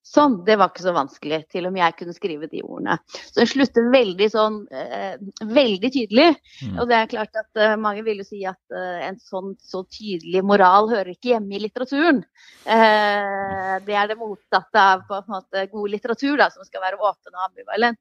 Sånn, 0.07 0.39
det 0.47 0.55
var 0.57 0.71
ikke 0.71 0.87
så 0.87 0.95
vanskelig. 0.97 1.43
Til 1.53 1.69
om 1.69 1.77
jeg 1.77 1.97
kunne 1.99 2.15
skrive 2.17 2.49
de 2.49 2.63
ordene. 2.65 2.97
Så 3.13 3.43
det 3.43 3.49
slutter 3.51 3.91
veldig 3.93 4.29
sånn 4.33 4.57
eh, 4.73 5.19
veldig 5.45 5.91
tydelig. 5.93 6.29
Mm. 6.65 6.79
Og 6.79 6.89
det 6.89 6.97
er 6.97 7.11
klart 7.13 7.41
at 7.43 7.61
eh, 7.61 7.75
mange 7.81 8.05
vil 8.07 8.23
jo 8.23 8.27
si 8.29 8.41
at 8.49 8.77
eh, 8.77 9.05
en 9.11 9.21
sånn 9.21 9.53
så 9.61 9.83
tydelig 9.85 10.45
moral 10.49 10.89
hører 10.95 11.13
ikke 11.13 11.35
hjemme 11.35 11.59
i 11.59 11.63
litteraturen. 11.67 12.23
Eh, 12.65 13.75
det 13.85 14.01
er 14.01 14.09
det 14.09 14.21
motsatte 14.21 14.87
av 14.95 15.05
på 15.09 15.21
en 15.21 15.31
måte 15.37 15.69
god 15.75 15.93
litteratur, 15.93 16.39
da, 16.41 16.49
som 16.55 16.65
skal 16.65 16.87
være 16.87 17.03
åpen 17.03 17.35
og 17.35 17.49
ambivalent. 17.51 18.01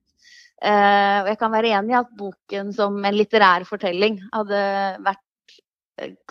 Eh, 0.57 1.17
og 1.21 1.27
jeg 1.29 1.37
kan 1.37 1.53
være 1.53 1.75
enig 1.77 1.93
i 1.93 1.99
at 1.99 2.17
boken 2.17 2.71
som 2.73 2.95
en 3.05 3.17
litterær 3.19 3.67
fortelling 3.67 4.21
hadde 4.31 4.61
vært 5.05 5.26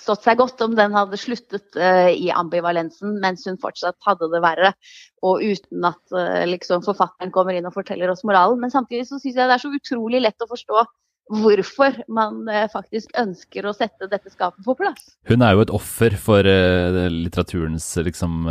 stått 0.01 0.27
seg 0.27 0.39
godt 0.39 0.61
om 0.65 0.75
den 0.79 0.95
hadde 0.95 1.19
sluttet 1.21 1.79
uh, 1.79 2.11
i 2.11 2.31
ambivalensen 2.35 3.19
mens 3.23 3.47
hun 3.49 3.59
fortsatt 3.63 3.99
hadde 4.07 4.29
det 4.33 4.43
verre, 4.45 4.73
og 5.27 5.43
uten 5.43 5.89
at 5.89 6.03
uh, 6.15 6.45
liksom, 6.49 6.85
forfatteren 6.87 7.33
kommer 7.35 7.57
inn 7.57 7.67
og 7.69 7.75
forteller 7.77 8.13
oss 8.13 8.25
moralen. 8.27 8.61
Men 8.63 8.75
samtidig 8.75 9.09
så 9.09 9.19
syns 9.19 9.35
jeg 9.35 9.43
det 9.43 9.57
er 9.57 9.65
så 9.65 9.73
utrolig 9.75 10.23
lett 10.23 10.45
å 10.45 10.51
forstå 10.51 10.85
hvorfor 11.43 11.97
man 12.15 12.45
uh, 12.51 12.67
faktisk 12.71 13.17
ønsker 13.19 13.67
å 13.67 13.75
sette 13.75 14.11
dette 14.11 14.31
skapet 14.31 14.63
på 14.67 14.77
plass. 14.79 15.17
Hun 15.27 15.43
er 15.43 15.57
jo 15.57 15.65
et 15.67 15.75
offer 15.75 16.15
for 16.21 16.47
litteraturens 16.47 17.89
liksom 18.07 18.47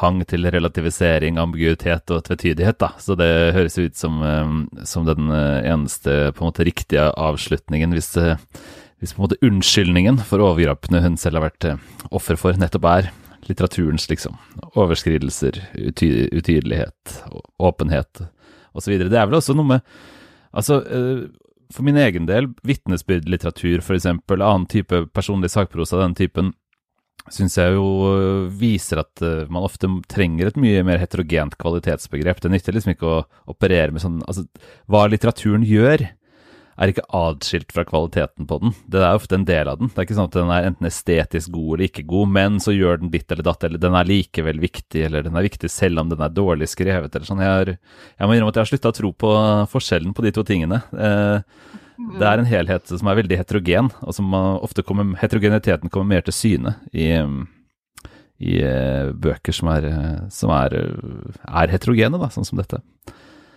hang 0.00 0.16
til 0.26 0.48
relativisering, 0.50 1.36
ambiguitet 1.38 2.10
og 2.10 2.24
tvetydighet, 2.26 2.80
da. 2.80 2.88
Så 2.98 3.14
det 3.14 3.28
høres 3.54 3.76
ut 3.78 3.94
som, 3.94 4.18
som 4.82 5.06
den 5.06 5.30
eneste 5.30 6.32
på 6.34 6.42
en 6.42 6.48
måte 6.48 6.66
riktige 6.66 7.04
avslutningen 7.14 7.94
hvis 7.94 8.10
hvis 9.06 9.14
på 9.14 9.22
en 9.22 9.28
måte 9.28 9.46
unnskyldningen 9.46 10.18
for 10.26 10.42
overgrepene 10.42 11.02
hun 11.04 11.16
selv 11.20 11.38
har 11.38 11.46
vært 11.46 11.68
eh, 11.68 11.82
offer 12.10 12.38
for, 12.40 12.58
nettopp 12.58 12.88
er 12.90 13.12
litteraturens 13.46 14.08
liksom 14.10 14.34
overskridelser, 14.74 15.60
uty 15.78 16.08
utydelighet, 16.34 17.18
åpenhet 17.62 18.24
osv. 18.74 18.96
Det 18.98 19.14
er 19.14 19.28
vel 19.28 19.38
også 19.40 19.56
noe 19.56 19.76
med 19.76 19.96
Altså, 20.56 20.78
eh, 20.88 21.26
for 21.74 21.84
min 21.84 21.98
egen 22.00 22.24
del, 22.24 22.46
vitnesbyrdlitteratur 22.64 23.82
f.eks., 23.82 24.06
annen 24.08 24.62
type 24.72 25.02
personlig 25.12 25.50
sakprosa, 25.52 25.98
den 26.00 26.14
typen, 26.16 26.54
syns 27.28 27.58
jeg 27.60 27.74
jo 27.74 27.90
eh, 28.08 28.46
viser 28.56 29.02
at 29.02 29.20
man 29.52 29.66
ofte 29.66 29.90
trenger 30.08 30.48
et 30.48 30.56
mye 30.62 30.80
mer 30.86 31.02
heterogent 31.02 31.58
kvalitetsbegrep. 31.60 32.40
Det 32.40 32.54
nytter 32.54 32.78
liksom 32.78 32.94
ikke 32.94 33.10
å 33.10 33.18
operere 33.52 33.92
med 33.92 34.00
sånn 34.00 34.22
Altså, 34.24 34.46
hva 34.88 35.04
litteraturen 35.12 35.66
gjør, 35.66 36.06
er 36.76 36.92
ikke 36.92 37.06
atskilt 37.16 37.72
fra 37.72 37.84
kvaliteten 37.88 38.48
på 38.48 38.58
den. 38.62 38.74
Det 38.92 39.00
er 39.00 39.16
ofte 39.16 39.38
en 39.38 39.46
del 39.48 39.70
av 39.70 39.80
den. 39.80 39.88
Det 39.92 40.00
er 40.00 40.06
ikke 40.06 40.18
sånn 40.18 40.28
at 40.28 40.36
den 40.36 40.52
er 40.52 40.68
enten 40.68 40.88
estetisk 40.88 41.54
god 41.54 41.70
eller 41.72 41.88
ikke 41.88 42.04
god, 42.10 42.32
men 42.36 42.58
så 42.62 42.74
gjør 42.74 43.00
den 43.00 43.12
ditt 43.14 43.32
eller 43.32 43.46
datt, 43.46 43.64
eller 43.64 43.82
den 43.82 43.96
er 43.96 44.10
likevel 44.10 44.60
viktig, 44.62 45.06
eller 45.08 45.24
den 45.26 45.38
er 45.38 45.46
viktig 45.46 45.70
selv 45.72 46.02
om 46.02 46.12
den 46.12 46.22
er 46.24 46.36
dårlig 46.36 46.68
skrevet, 46.72 47.16
eller 47.16 47.28
sånn. 47.28 47.42
Jeg, 47.44 47.56
har, 47.56 47.72
jeg 48.20 48.28
må 48.28 48.36
innrømme 48.36 48.52
at 48.52 48.60
jeg 48.60 48.66
har 48.66 48.72
slutta 48.74 48.92
å 48.92 48.98
tro 49.00 49.12
på 49.24 49.32
forskjellen 49.72 50.14
på 50.16 50.26
de 50.26 50.34
to 50.36 50.44
tingene. 50.46 50.82
Eh, 50.92 51.58
det 51.96 52.28
er 52.28 52.40
en 52.42 52.48
helhet 52.48 52.92
som 52.92 53.08
er 53.08 53.20
veldig 53.22 53.40
heterogen, 53.40 53.90
og 54.04 54.16
som 54.16 54.34
ofte 54.36 54.84
kommer, 54.84 55.16
heterogeniteten 55.22 55.92
kommer 55.92 56.16
mer 56.16 56.26
til 56.26 56.36
syne 56.36 56.76
i, 56.92 57.08
i 58.44 58.58
eh, 58.60 59.14
bøker 59.16 59.56
som, 59.56 59.72
er, 59.72 59.88
som 60.28 60.52
er, 60.52 60.76
er 61.48 61.72
heterogene, 61.72 62.20
da, 62.20 62.28
sånn 62.34 62.48
som 62.48 62.60
dette. 62.60 62.82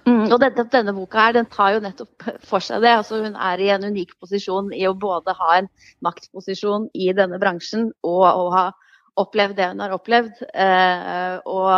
Mm, 0.08 0.28
og 0.32 0.40
denne, 0.42 0.66
denne, 0.72 0.94
boka 0.96 1.26
her, 1.26 1.36
den 1.38 1.50
tar 1.52 1.76
jo 1.76 1.82
nettopp 1.84 2.28
for 2.48 2.64
seg 2.64 2.84
det. 2.86 2.94
Altså, 3.02 3.22
hun 3.26 3.36
er 3.36 3.62
i 3.62 3.72
en 3.74 3.88
unik 3.90 4.16
posisjon 4.22 4.72
i 4.76 4.86
å 4.90 4.96
både 4.98 5.36
ha 5.38 5.58
en 5.60 5.70
maktposisjon 6.06 6.90
i 6.98 7.12
denne 7.16 7.40
bransjen 7.42 7.90
og 8.08 8.26
å 8.28 8.46
ha 8.56 8.66
opplevd 9.20 9.58
det 9.60 9.72
hun 9.74 9.84
har 9.84 9.96
opplevd. 9.98 10.44
Og 11.50 11.74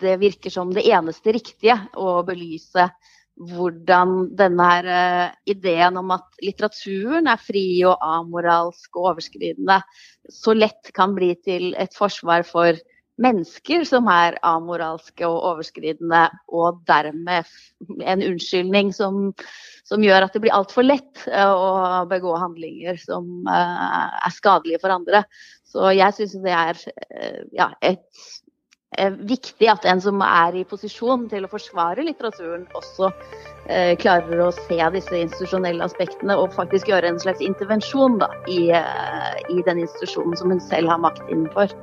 det 0.00 0.14
virker 0.20 0.52
som 0.52 0.72
det 0.74 0.86
eneste 0.86 1.34
riktige 1.34 1.76
å 1.98 2.22
belyse 2.26 2.88
hvordan 3.34 4.28
denne 4.38 4.66
her, 4.68 4.88
ideen 5.50 5.96
om 5.98 6.12
at 6.14 6.26
litteraturen 6.44 7.26
er 7.26 7.40
fri 7.42 7.66
og 7.88 7.98
amoralsk 7.98 8.94
og 8.94 9.08
overskridende, 9.14 9.80
så 10.30 10.54
lett 10.54 10.92
kan 10.94 11.16
bli 11.16 11.32
til 11.42 11.72
et 11.74 11.96
forsvar 11.98 12.46
for 12.46 12.78
mennesker 13.20 13.84
som 13.86 14.08
er 14.10 14.38
amoralske 14.46 15.26
og 15.26 15.42
overskridende, 15.52 16.26
og 16.50 16.80
dermed 16.88 17.46
en 18.02 18.24
unnskyldning 18.26 18.92
som, 18.94 19.28
som 19.86 20.04
gjør 20.04 20.26
at 20.26 20.34
det 20.34 20.42
blir 20.44 20.56
altfor 20.56 20.86
lett 20.86 21.26
eh, 21.30 21.50
å 21.50 22.04
begå 22.10 22.34
handlinger 22.40 22.98
som 23.00 23.46
uh, 23.46 24.08
er 24.18 24.34
skadelige 24.34 24.82
for 24.82 24.94
andre. 24.94 25.24
Så 25.68 25.92
jeg 25.94 26.16
syns 26.16 26.38
det 26.42 26.56
er 26.56 26.80
uh, 26.80 27.44
ja, 27.54 27.70
et, 27.86 28.02
viktig 29.26 29.66
at 29.66 29.86
en 29.90 29.98
som 29.98 30.20
er 30.22 30.54
i 30.54 30.66
posisjon 30.70 31.24
til 31.30 31.46
å 31.46 31.50
forsvare 31.50 32.04
litteraturen, 32.06 32.68
også 32.78 33.08
klarer 33.98 34.42
å 34.44 34.52
se 34.52 34.76
disse 34.94 35.16
institusjonelle 35.18 35.82
aspektene 35.82 36.36
og 36.38 36.52
faktisk 36.54 36.92
gjøre 36.92 37.10
en 37.10 37.18
slags 37.18 37.42
intervensjon 37.42 38.20
da, 38.20 38.28
i, 38.46 38.68
i 38.70 39.66
den 39.66 39.82
institusjonen 39.82 40.38
som 40.38 40.52
hun 40.52 40.62
selv 40.62 40.92
har 40.92 41.02
makt 41.02 41.24
innenfor. 41.26 41.74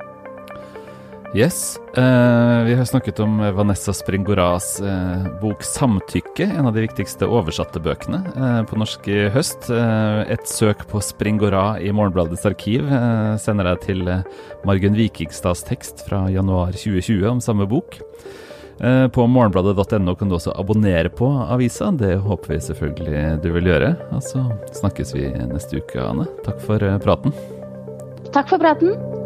Yes. 1.32 1.78
Uh, 1.96 2.64
vi 2.68 2.74
har 2.76 2.84
snakket 2.84 3.20
om 3.24 3.38
Vanessa 3.56 3.92
Springoras 3.96 4.80
uh, 4.84 5.40
bok 5.40 5.62
'Samtykke', 5.64 6.50
en 6.58 6.66
av 6.68 6.74
de 6.76 6.84
viktigste 6.84 7.24
oversatte 7.24 7.80
bøkene 7.80 8.20
uh, 8.36 8.60
på 8.68 8.76
norsk 8.76 9.08
i 9.08 9.22
høst. 9.32 9.70
Eh, 9.70 10.20
et 10.32 10.48
søk 10.48 10.86
på 10.90 11.00
Springora 11.04 11.78
i 11.80 11.92
Morgenbladets 11.94 12.46
arkiv 12.48 12.88
eh, 12.88 13.34
sender 13.42 13.70
deg 13.70 13.84
til 13.86 14.08
eh, 14.08 14.24
Margunn 14.68 14.96
Vikingstads 14.98 15.64
tekst 15.68 16.04
fra 16.06 16.24
januar 16.32 16.74
2020 16.76 17.28
om 17.36 17.42
samme 17.44 17.68
bok. 17.70 18.00
På 19.14 19.28
morgenbladet.no 19.30 20.14
kan 20.18 20.30
du 20.30 20.34
også 20.34 20.56
abonnere 20.58 21.12
på 21.12 21.28
avisa. 21.54 21.92
Det 21.94 22.16
håper 22.24 22.56
vi 22.56 22.58
selvfølgelig 22.66 23.22
du 23.44 23.52
vil 23.54 23.70
gjøre. 23.70 23.92
Og 24.16 24.26
så 24.26 24.42
snakkes 24.80 25.14
vi 25.14 25.28
neste 25.52 25.78
uke, 25.78 26.02
Anne. 26.02 26.26
Takk 26.42 26.58
for 26.66 26.90
praten. 27.04 27.36
Takk 28.32 28.50
for 28.50 28.58
praten. 28.58 29.21